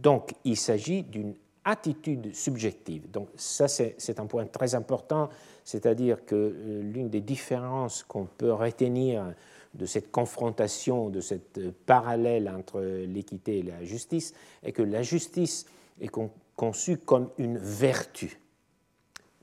[0.01, 3.11] donc, il s'agit d'une attitude subjective.
[3.11, 5.29] Donc, ça, c'est un point très important.
[5.63, 9.35] c'est-à-dire que euh, l'une des différences qu'on peut retenir
[9.75, 15.67] de cette confrontation, de cette parallèle entre l'équité et la justice, est que la justice
[16.01, 16.11] est
[16.57, 18.41] conçue comme une vertu.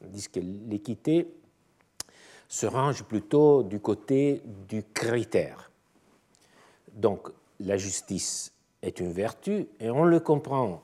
[0.02, 1.28] Tandis que l'équité
[2.48, 5.72] se range plutôt du côté du critère.
[6.94, 10.82] Donc la justice est une vertu et on le comprend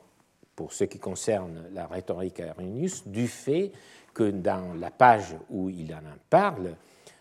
[0.55, 3.71] pour ce qui concerne la rhétorique Arrhenius du fait
[4.13, 6.75] que dans la page où il en parle,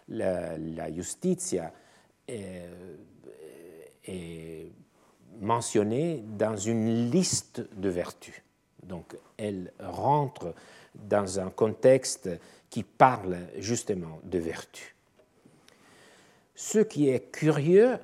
[0.09, 1.73] la, la justitia
[2.29, 2.69] est,
[4.05, 4.73] est,
[5.41, 8.43] mentionnée dans une liste de vertus.
[8.83, 10.55] Donc elle rentre
[10.95, 12.29] dans un contexte
[12.71, 14.95] qui parle justement de vertu.
[16.55, 17.99] Ce qui est curieux,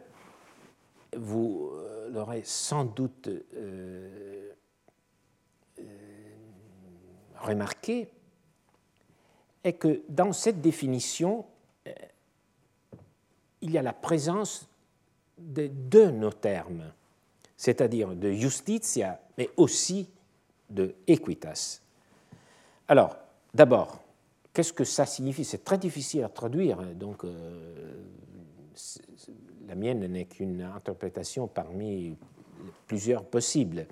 [1.16, 4.50] vous euh, l'aurez sans doute euh,
[5.78, 5.82] euh,
[7.40, 8.08] remarqué,
[9.64, 11.46] est que dans cette définition,
[13.60, 14.68] il y a la présence
[15.38, 16.92] de nos termes,
[17.56, 20.08] c'est-à-dire de justitia, mais aussi
[20.70, 21.80] de equitas.
[22.88, 23.16] Alors,
[23.54, 24.00] d'abord,
[24.52, 25.44] qu'est-ce que ça signifie?
[25.44, 27.24] C'est très difficile à traduire, donc
[29.66, 32.16] la mienne n'est qu'une interprétation parmi
[32.86, 33.86] plusieurs possibles.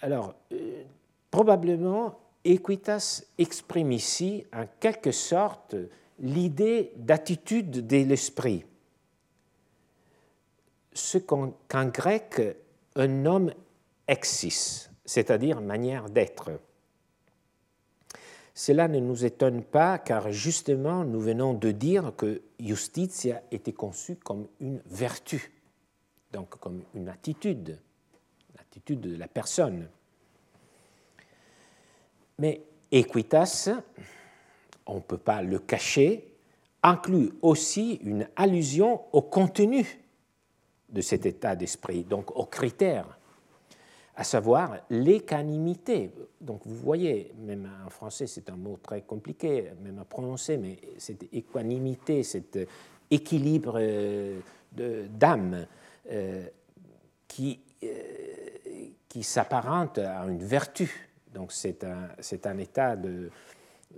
[0.00, 0.84] Alors, euh,
[1.30, 5.74] probablement, Equitas exprime ici en quelque sorte
[6.18, 8.64] l'idée d'attitude de l'esprit,
[10.92, 12.40] ce qu'en grec
[12.94, 13.52] un nomme
[14.08, 16.50] exis, c'est-à-dire manière d'être.
[18.54, 24.16] Cela ne nous étonne pas car justement nous venons de dire que justitia était conçue
[24.16, 25.52] comme une vertu,
[26.32, 27.78] donc comme une attitude,
[28.56, 29.88] l'attitude de la personne.
[32.38, 33.68] Mais equitas,
[34.86, 36.36] on ne peut pas le cacher,
[36.82, 40.00] inclut aussi une allusion au contenu
[40.88, 43.18] de cet état d'esprit, donc aux critères
[44.16, 46.10] à savoir l'équanimité.
[46.40, 50.78] Donc vous voyez, même en français c'est un mot très compliqué, même à prononcer, mais
[50.96, 52.58] cette équanimité, cet
[53.10, 54.40] équilibre euh,
[55.10, 55.66] d'âme
[56.10, 56.46] euh,
[57.28, 57.88] qui, euh,
[59.08, 61.10] qui s'apparente à une vertu.
[61.34, 62.08] Donc c'est un,
[62.44, 63.30] un, état de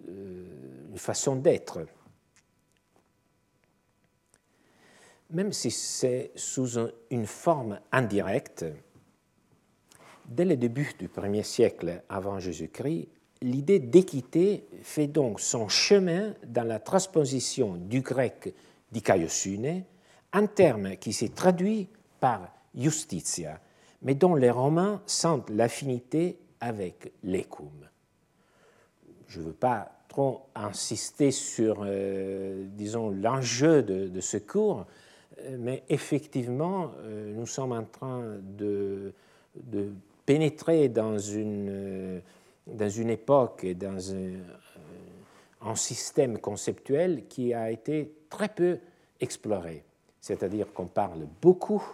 [0.07, 1.87] une façon d'être.
[5.31, 6.79] Même si c'est sous
[7.11, 8.65] une forme indirecte,
[10.29, 13.09] Dès le début du premier siècle avant Jésus-Christ,
[13.41, 18.55] l'idée d'équité fait donc son chemin dans la transposition du grec
[18.93, 19.85] dikaiosune,
[20.35, 21.89] un terme qui s'est traduit
[22.21, 23.59] par justitia,
[24.03, 27.89] mais dont les Romains sentent l'affinité avec l'écum.
[29.29, 34.87] Je ne veux pas trop insister sur, euh, disons, l'enjeu de, ce cours,
[35.41, 39.12] euh, mais effectivement, euh, nous sommes en train de,
[40.25, 42.23] pénétrer dans une,
[42.67, 48.79] époque et dans un, système conceptuel qui a été très peu
[49.21, 49.85] exploré.
[50.21, 51.85] C'est-à-dire qu'on parle beaucoup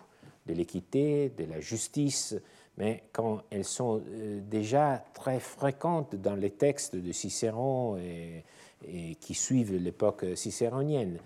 [0.47, 2.37] de l'équité, de la justice,
[2.77, 8.45] mais quand elles sont euh, déjà très fréquentes dans les textes de Cicéron et,
[9.21, 11.19] qui suivent l'époque cicéronienne.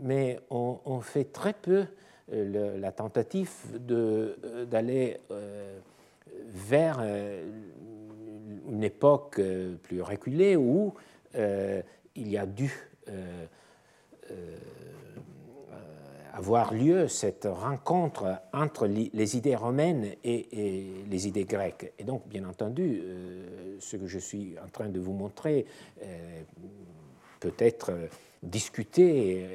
[0.00, 1.86] Mais on, fait très peu
[2.30, 5.18] la tentative d'aller
[6.50, 7.44] vers euh,
[8.68, 10.94] une époque euh, plus reculée où
[11.34, 11.82] euh,
[12.14, 12.72] il y a dû
[16.32, 20.46] avoir lieu cette rencontre entre les idées romaines et,
[21.08, 21.92] les idées grecques.
[21.98, 23.02] Et donc, bien entendu,
[23.78, 25.66] ce que je suis en train de vous montrer
[27.40, 27.92] peut être
[28.42, 29.46] discuté,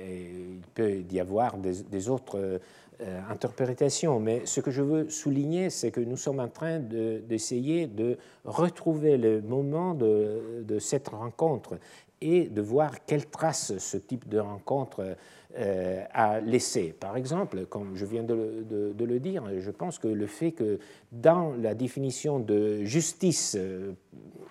[0.57, 2.59] il peut y avoir des autres
[3.01, 7.87] euh, interprétation, mais ce que je veux souligner, c'est que nous sommes en train d'essayer
[7.87, 11.77] de, retrouver le moment de, cette rencontre
[12.21, 15.17] et de voir quelle trace ce type de rencontre
[15.57, 16.93] euh, a laissé.
[16.99, 18.65] Par exemple, comme je viens de,
[18.99, 20.79] le dire, je pense que le fait que
[21.13, 23.93] dans la définition de justice, euh,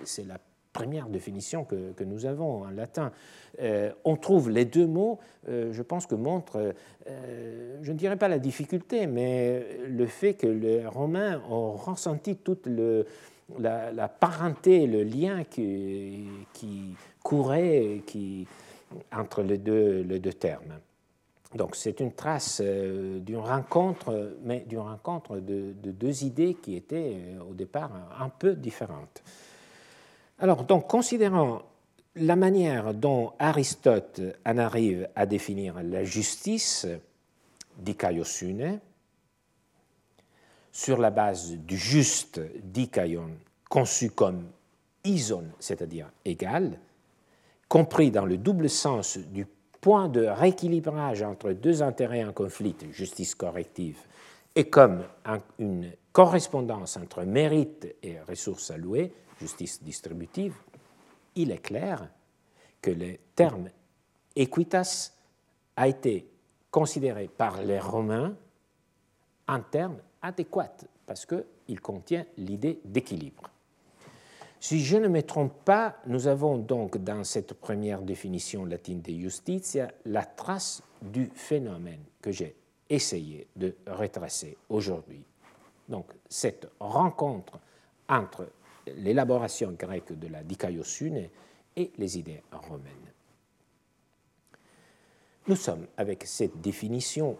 [0.05, 0.38] c'est la
[0.72, 3.12] première définition que, nous avons en latin,
[3.61, 6.74] euh, on trouve les deux mots, je pense que montre,
[7.07, 12.66] je ne dirais pas la difficulté, mais le fait que les Romains ont ressenti toute
[13.59, 16.26] la, parenté, le lien qui,
[17.22, 18.00] courait
[19.12, 20.80] entre les deux termes.
[21.55, 27.36] Donc c'est une trace d'une rencontre, mais d'une rencontre de, de, deux idées qui étaient
[27.48, 29.22] au départ un peu différentes.
[30.40, 31.62] Alors, donc, considérant
[32.16, 36.86] la manière dont Aristote en arrive à définir la justice,
[37.78, 38.80] dikaiosune,
[40.72, 43.30] sur la base du juste dikaion,
[43.68, 44.46] conçu comme
[45.05, 46.78] ison, c'est-à-dire égal,
[47.68, 49.46] compris dans le double sens du
[49.85, 53.99] point de rééquilibrage entre deux intérêts en conflit, justice corrective,
[54.55, 55.05] et comme
[55.59, 60.55] une correspondance entre mérite et ressources allouées, justice distributive,
[61.35, 62.09] il est clair
[62.80, 63.68] que le terme
[64.35, 65.12] equitas
[65.76, 66.30] a été
[66.70, 68.35] considéré par les Romains
[69.49, 73.51] un terme adéquat parce qu'il contient l'idée d'équilibre.
[74.65, 79.12] Si je ne me trompe pas, nous avons donc dans cette première définition latine de
[79.12, 82.57] justitia la trace du phénomène que j'ai
[82.89, 85.23] essayé de retracer aujourd'hui.
[85.87, 87.59] Donc cette rencontre
[88.09, 88.49] entre
[88.87, 91.29] l'élaboration grecque de la dikaiosune
[91.77, 93.12] et les idées romaines.
[95.47, 97.37] Nous sommes avec cette définition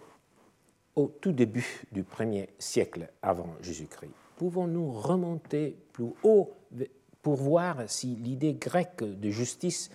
[0.95, 4.13] au tout début du premier siècle avant Jésus-Christ.
[4.37, 6.53] Pouvons-nous remonter plus haut
[7.25, 9.89] pour voir si l'idée grecque de justice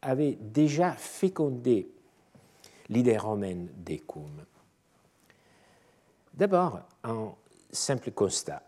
[0.00, 1.88] avait déjà fécondé
[2.88, 4.44] l'idée romaine d'écume
[6.34, 7.30] D'abord, un
[7.70, 8.64] simple constat.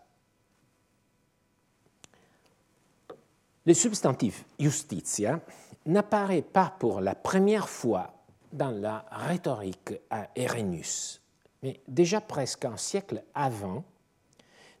[3.65, 5.41] Le substantif justitia
[5.85, 8.13] n'apparaît pas pour la première fois
[8.53, 11.21] dans la rhétorique à Erénus,
[11.63, 13.83] mais déjà presque un siècle avant,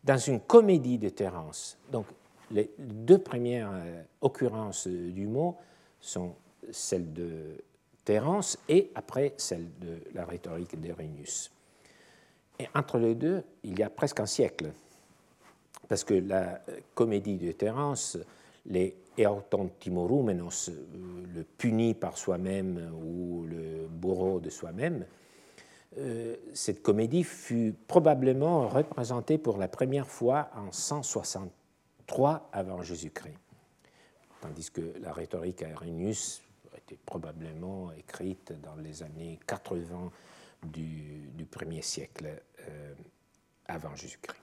[0.05, 1.77] dans une comédie de Terence.
[1.91, 2.05] Donc,
[2.51, 5.57] les deux premières euh, occurrences du mot
[5.99, 6.35] sont
[6.71, 7.63] celles de
[8.03, 11.51] Terence et après celle de la rhétorique d'Erénus.
[12.59, 14.71] Et entre les deux, il y a presque un siècle,
[15.89, 18.17] parce que la euh, comédie de Terence
[18.65, 18.95] les
[20.69, 20.73] euh,
[21.33, 25.05] le puni par soi-même ou le bourreau de soi-même,
[25.97, 30.71] euh, cette comédie fut probablement représentée pour la première fois en
[32.07, 33.37] 163 avant Jésus-Christ,
[34.41, 36.41] tandis que la rhétorique à Irénius
[36.77, 40.11] était probablement écrite dans les années 80
[40.63, 42.93] du, du premier siècle euh,
[43.67, 44.41] avant Jésus-Christ.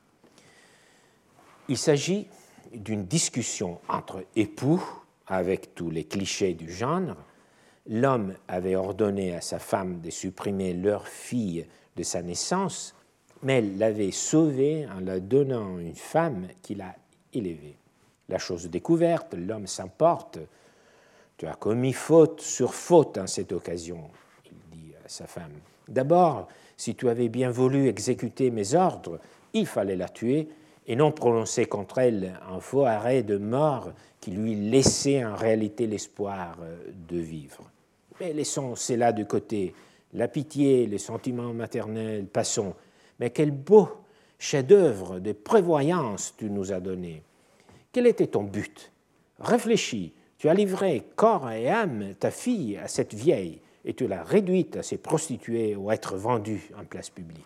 [1.68, 2.26] Il s'agit
[2.74, 4.82] d'une discussion entre époux,
[5.26, 7.16] avec tous les clichés du genre.
[7.86, 12.94] L'homme avait ordonné à sa femme de supprimer leur fille de sa naissance,
[13.42, 16.94] mais elle l'avait sauvée en la donnant une femme qu'il a
[17.32, 17.76] élevée.
[18.28, 20.38] La chose découverte, l'homme s'emporte.
[21.36, 24.10] Tu as commis faute sur faute en cette occasion,
[24.46, 25.52] il dit à sa femme.
[25.88, 29.18] D'abord, si tu avais bien voulu exécuter mes ordres,
[29.52, 30.48] il fallait la tuer
[30.86, 35.86] et non prononcer contre elle un faux arrêt de mort qui lui laissait en réalité
[35.86, 36.56] l'espoir
[37.08, 37.70] de vivre.
[38.20, 39.74] Mais laissons cela de côté.
[40.14, 42.74] La pitié, les sentiments maternels, passons.
[43.18, 43.88] Mais quel beau
[44.42, 47.22] chef-d'œuvre de prévoyance tu nous as donné.
[47.92, 48.90] Quel était ton but?
[49.38, 54.24] Réfléchis, tu as livré corps et âme ta fille à cette vieille et tu l'as
[54.24, 57.44] réduite à se prostituer ou à être vendue en place publique.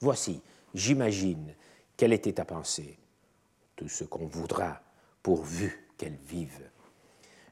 [0.00, 0.42] Voici,
[0.74, 1.54] j'imagine,
[1.96, 2.98] quelle était ta pensée
[3.74, 4.82] Tout ce qu'on voudra,
[5.22, 6.68] pourvu qu'elle vive.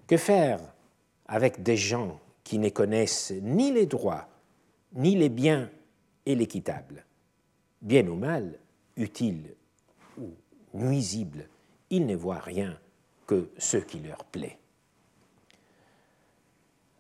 [0.07, 0.61] Que faire
[1.27, 4.29] avec des gens qui ne connaissent ni les droits,
[4.93, 5.71] ni les biens
[6.27, 7.06] et l'équitable?
[7.83, 8.59] Bien ou mal,
[8.97, 9.55] utile
[10.19, 10.31] ou
[10.75, 11.49] nuisible,
[11.91, 12.79] ils ne voient rien
[13.27, 14.59] que ce qui leur plaît.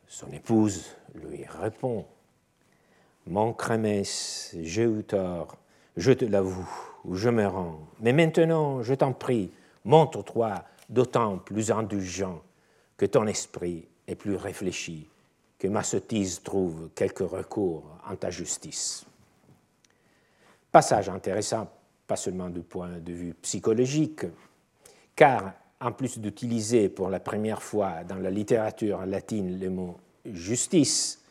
[0.06, 2.06] Son épouse lui répond
[3.26, 5.56] Mon crémès, j'ai eu tort,
[5.96, 6.68] je te l'avoue,
[7.12, 7.80] je me rends.
[8.00, 9.50] Mais maintenant, je t'en prie,
[9.84, 12.42] montre-toi d'autant plus indulgent
[12.96, 15.08] que ton esprit est plus réfléchi,
[15.58, 19.04] que ma sottise trouve quelques recours en ta justice.
[20.76, 21.66] Passage intéressant,
[22.06, 24.26] pas seulement du point de vue psychologique,
[25.14, 29.96] car en plus d'utiliser pour la première fois dans la littérature latine le mot
[30.26, 31.22] justice,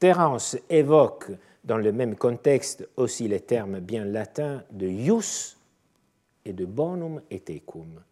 [0.00, 1.30] Terence évoque
[1.62, 5.56] dans le même contexte aussi les termes bien latins de ius
[6.44, 8.02] et de bonum et tecum.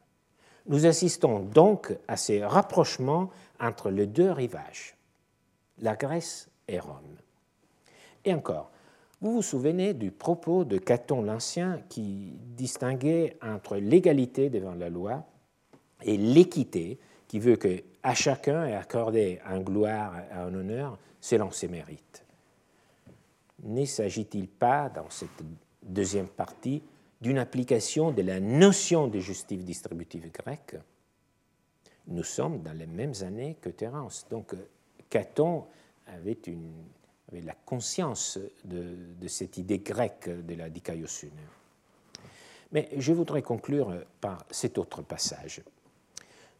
[0.67, 4.95] Nous assistons donc à ces rapprochements entre les deux rivages,
[5.81, 7.17] la Grèce et Rome.
[8.25, 8.71] Et encore,
[9.27, 15.25] vous vous souvenez du propos de Caton l'Ancien qui distinguait entre l'égalité devant la loi
[16.03, 16.99] et l'équité
[17.29, 22.27] qui veut que à chacun est accordé un gloire et un honneur selon ses mérites
[23.63, 25.43] ne s'agit-il pas, dans cette
[25.83, 26.83] deuxième partie,
[27.21, 30.77] d'une application de la notion de justice distributive grecque?
[32.09, 34.27] Nous sommes dans les mêmes années que Terence.
[34.31, 34.55] Donc
[35.11, 35.65] Caton
[36.07, 36.73] avait, une,
[37.41, 41.31] la conscience de, cette idée grecque de la dikaiosune.
[42.73, 45.63] Mais je voudrais conclure par cet autre passage.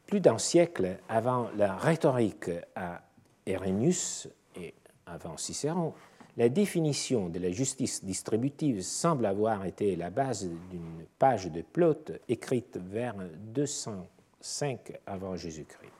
[0.07, 3.03] Plus d'un siècle avant la rhétorique à
[3.45, 4.73] Erénius et
[5.07, 5.95] avant Cicéron,
[6.37, 12.13] la définition de la justice distributive semble avoir été la base d'une page de Plaute
[12.29, 13.17] écrite vers
[13.55, 15.96] 205 avant Jésus-Christ.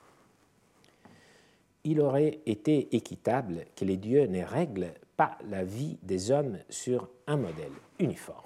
[1.89, 7.07] Il aurait été équitable que les dieux ne règlent pas la vie des hommes sur
[7.27, 8.43] un modèle uniforme.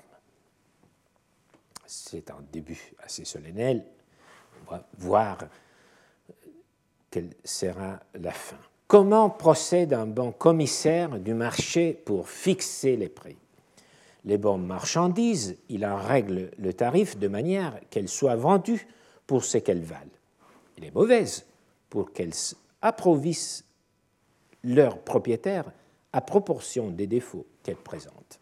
[1.88, 3.84] C'est un début assez solennel.
[4.62, 5.40] On va voir
[7.10, 8.60] quelle sera la fin.
[8.86, 13.38] Comment procède un bon commissaire du marché pour fixer les prix?
[14.24, 18.88] Les bonnes marchandises, il en règle le tarif de manière qu'elles soient vendues
[19.26, 20.06] pour ce qu'elles valent.
[20.78, 21.48] Les mauvaises,
[21.90, 22.36] pour qu'elles
[22.82, 23.66] approvissent
[24.64, 25.72] leurs propriétaires
[26.14, 28.40] à proportion des défauts qu'elles présentent.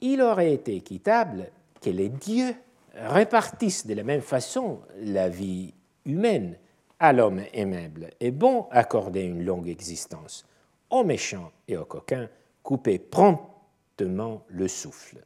[0.00, 1.50] Il aurait été équitable
[1.80, 2.54] que les dieux
[2.94, 6.56] répartissent de la même façon la vie humaine
[7.00, 10.46] à l'homme aimable et bon accorder une longue existence,
[10.90, 12.28] aux méchants et aux coquins
[12.62, 15.24] couper promptement le souffle.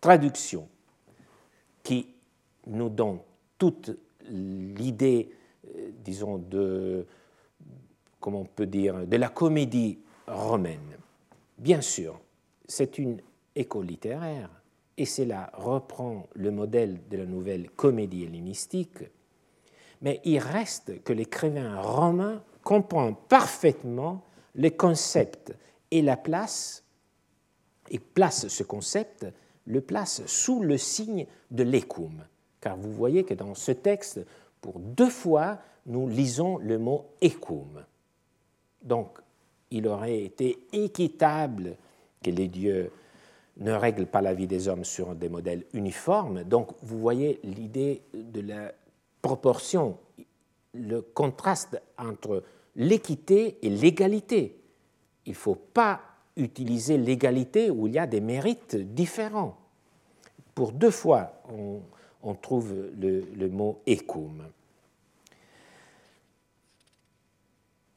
[0.00, 0.68] Traduction
[1.82, 2.14] qui
[2.66, 3.18] nous donne
[3.58, 3.90] toute
[4.28, 5.30] l'idée,
[6.04, 7.06] disons, de,
[8.20, 10.96] comment on peut dire, de la comédie romaine.
[11.58, 12.20] Bien sûr,
[12.66, 13.20] c'est une
[13.54, 14.50] école littéraire,
[14.96, 19.04] et cela reprend le modèle de la nouvelle comédie hellénistique
[20.02, 25.54] mais il reste que l'écrivain romain comprend parfaitement les concepts
[25.90, 26.84] et la place,
[27.88, 29.26] et place ce concept,
[29.64, 32.26] le place sous le signe de l'écume.
[32.60, 34.20] Car vous voyez que dans ce texte,
[34.62, 37.84] pour deux fois, nous lisons le mot écume.
[38.80, 39.18] Donc,
[39.70, 41.76] il aurait été équitable
[42.22, 42.90] que les dieux
[43.58, 46.44] ne règlent pas la vie des hommes sur des modèles uniformes.
[46.44, 48.72] Donc, vous voyez l'idée de la
[49.20, 49.98] proportion,
[50.72, 52.44] le contraste entre
[52.76, 54.56] l'équité et l'égalité.
[55.26, 56.00] Il ne faut pas
[56.36, 59.56] utiliser l'égalité où il y a des mérites différents.
[60.54, 61.80] Pour deux fois, on,
[62.34, 64.44] trouve le, mot écum.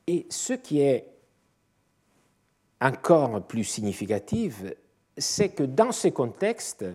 [0.07, 1.07] Et ce qui est
[2.81, 4.63] encore plus significatif,
[5.17, 6.85] c'est que dans ce contexte,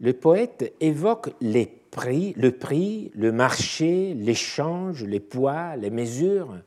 [0.00, 6.60] le poète évoque les prix, le prix, le marché, l'échange, les poids, les mesures.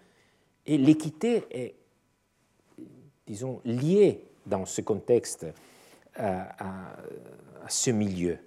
[0.66, 1.76] Et l'équité est,
[3.26, 5.46] disons, liée dans ce contexte
[6.16, 6.98] à,
[7.68, 8.38] ce milieu.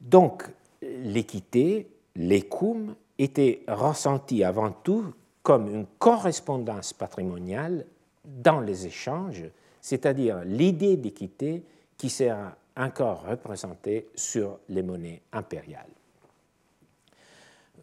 [0.00, 0.44] Donc,
[0.82, 7.84] l'équité, l'écoum, était ressentie avant tout comme une correspondance patrimoniale
[8.24, 9.44] dans les échanges,
[9.80, 11.62] c'est-à-dire l'idée d'équité
[11.96, 15.90] qui sera encore représentés sur les monnaies impériales.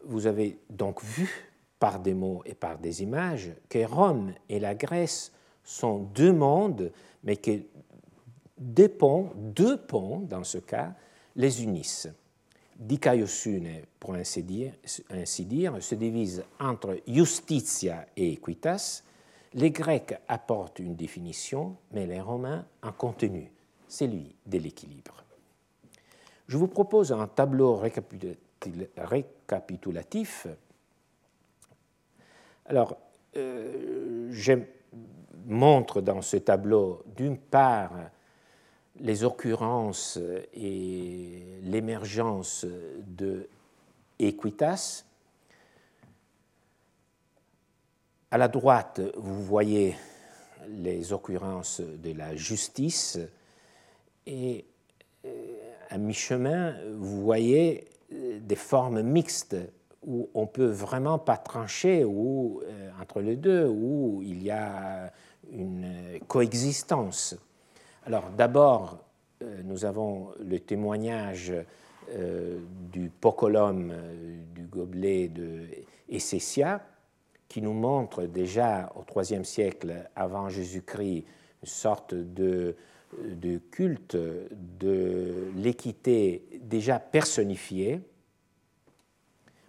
[0.06, 4.74] Vous avez donc vu par des mots et par des images que Rome et la
[4.74, 5.32] Grèce
[5.64, 6.92] sont deux mondes,
[7.24, 10.94] mais que ponts, deux ponts dans ce cas,
[11.38, 12.10] les unissent.
[12.78, 19.04] Dikaiosune, pour ainsi dire, se divise entre justitia et equitas.
[19.54, 23.52] Les Grecs apportent une définition, mais les Romains un contenu
[23.88, 25.24] celui de l'équilibre.
[26.48, 27.82] Je vous propose un tableau
[28.98, 30.48] récapitulatif.
[32.66, 32.98] Alors,
[33.36, 34.54] euh, je
[35.46, 37.94] montre dans ce tableau, d'une part,
[39.00, 40.20] les occurrences
[40.54, 42.66] et l'émergence
[43.06, 43.48] de
[44.20, 45.06] Equitas.
[48.32, 49.96] À la droite, vous voyez
[50.68, 53.20] les occurrences de la justice
[54.26, 54.66] et
[55.26, 55.30] euh,
[55.90, 59.56] à mi-chemin, vous voyez euh, des formes mixtes
[60.06, 65.12] où on peut vraiment pas trancher ou, euh, entre les deux, où il y a
[65.52, 67.36] une coexistence.
[68.08, 69.04] Alors d'abord,
[69.66, 71.54] nous avons le témoignage
[72.90, 73.94] du pocolum
[74.56, 75.66] du gobelet de
[76.08, 76.82] Essessia,
[77.50, 81.26] qui nous montre déjà au IIIe siècle avant Jésus-Christ
[81.62, 82.78] une sorte de
[83.24, 88.02] de culte de l'équité déjà personnifiée,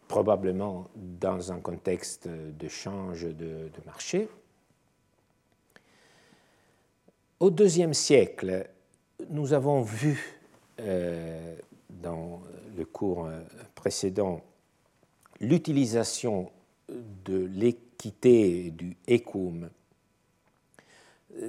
[0.06, 4.28] probablement dans un contexte de change de, marché.
[7.40, 8.68] Au deuxième siècle,
[9.30, 10.40] nous avons vu
[10.80, 11.56] euh,
[11.88, 12.42] dans
[12.76, 13.28] le cours
[13.76, 14.42] précédent
[15.40, 16.50] l'utilisation
[16.88, 19.70] de l'équité du ecum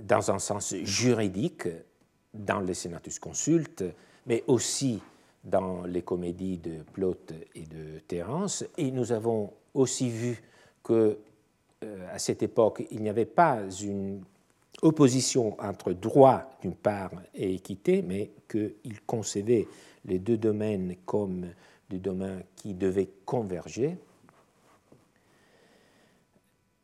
[0.04, 1.68] dans un sens juridique
[2.36, 3.84] dans les Senatus Consultes,
[4.28, 5.02] mais aussi
[5.44, 8.64] dans les comédies de Plaute et de Terence.
[8.78, 10.40] Et nous avons aussi vu
[10.84, 11.18] que
[11.84, 14.22] euh, à cette époque, il n'y avait pas une
[14.82, 19.68] opposition entre droit d'une part et équité, mais qu'il concevait
[20.06, 21.48] les deux domaines comme
[21.90, 23.98] des domaines qui devaient converger.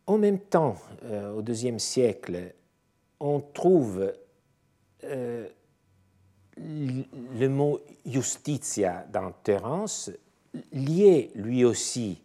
[0.07, 2.53] En même temps, euh, au deuxième siècle,
[3.19, 4.13] on trouve
[5.03, 5.47] euh,
[6.57, 10.11] le mot justitia dans Terence
[10.71, 12.21] lié lui aussi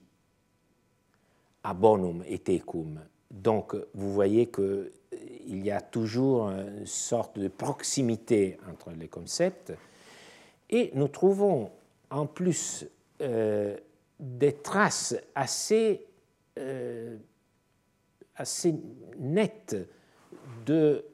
[1.63, 3.01] à bonum et tecum.
[3.31, 4.47] Donc vous voyez
[5.11, 9.73] qu'il y a toujours une sorte de proximité entre les concepts.
[10.69, 11.71] Et nous trouvons
[12.11, 12.87] en plus
[13.21, 13.77] euh,
[14.19, 16.07] des traces assez,
[16.59, 17.17] euh,
[18.37, 18.75] assez
[19.19, 19.77] nettes
[20.67, 21.05] de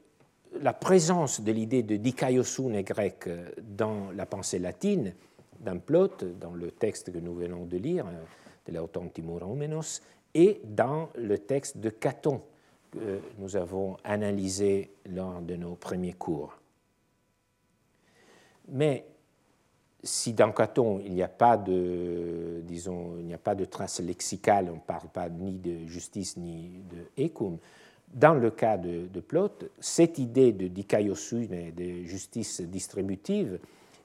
[0.61, 3.29] la présence de l'idée de dikaiosune grec
[3.61, 5.13] dans la pensée latine,
[5.59, 8.05] dans Plaute, dans le texte que nous venons de lire,
[8.65, 10.01] de l'Auton Timuraumenos,
[10.33, 12.41] et dans le texte de Caton
[12.91, 16.57] que nous avons analysé lors de nos premiers cours.
[18.69, 19.05] Mais
[20.03, 23.99] si dans Caton il n'y a pas de, disons, il n'y a pas de trace
[23.99, 27.57] lexicale, on ne parle pas ni de justice ni de ecum,
[28.13, 33.59] dans le cas de, Plaute, cette idée de dikaiosune de justice distributive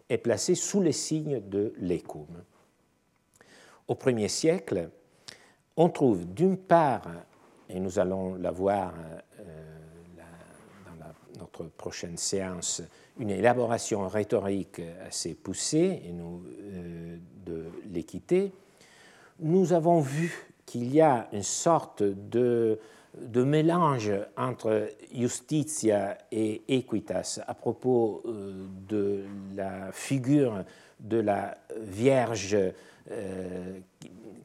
[0.08, 2.26] est placée sous les signes de l'ecum.
[3.86, 4.90] Au premier siècle,
[5.76, 7.08] on trouve d'une part,
[7.72, 8.92] et nous allons la voir
[9.40, 9.42] euh,
[10.86, 12.82] dans notre prochaine séance,
[13.18, 17.16] une élaboration rhétorique assez poussée et nous, euh,
[17.46, 18.52] de l'équité,
[19.40, 22.78] nous avons vu qu'il y a une sorte de,
[23.18, 29.24] de, mélange entre justitia et equitas à propos euh, de
[29.56, 30.64] la figure
[31.00, 32.56] de la Vierge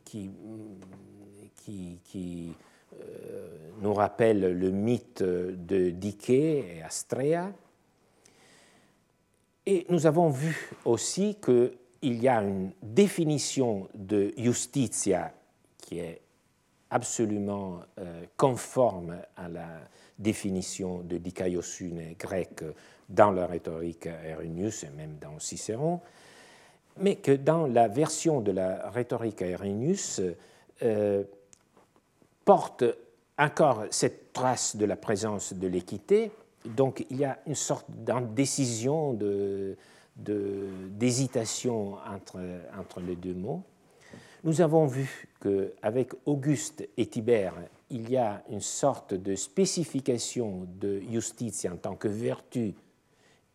[0.03, 0.32] qui
[1.67, 2.66] qui, euh,
[3.82, 7.51] nous rappelle le mythe de Dike et Astrea.
[9.65, 15.34] Et nous avons vu aussi qu'il y a une définition de justitia
[15.78, 16.21] qui est
[16.89, 19.67] absolument euh, conforme à la
[20.17, 22.63] définition de dikaiosune grecque
[23.09, 26.01] dans la rhétorique Aerinius et même dans Cicéron,
[26.97, 30.21] mais que dans la version de la rhétorique Aerinius,
[30.82, 31.23] euh,
[32.45, 32.86] porte
[33.38, 36.31] encore cette trace de la présence de l'équité.
[36.65, 39.17] Donc il y a une sorte d'indécision,
[40.15, 42.39] d'hésitation de, entre,
[42.77, 43.63] entre les deux mots.
[44.43, 47.55] Nous avons vu qu'avec Auguste et Tibère,
[47.89, 52.73] il y a une sorte de spécification de justice en tant que vertu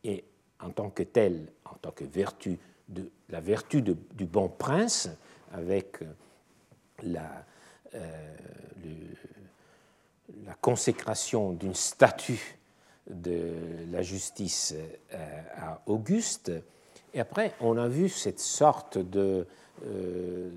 [0.05, 0.25] et
[0.61, 2.59] en tant que telle, en tant que vertu,
[2.89, 5.09] de la vertu du bon prince,
[5.53, 5.99] avec
[7.03, 7.45] la,
[7.95, 8.35] euh,
[10.47, 12.59] la consécration d'une statue
[13.09, 13.53] de
[13.91, 14.75] la justice
[15.13, 16.53] euh, à Auguste.
[17.15, 19.47] Et après, on a vu cette sorte de,
[19.87, 20.51] euh,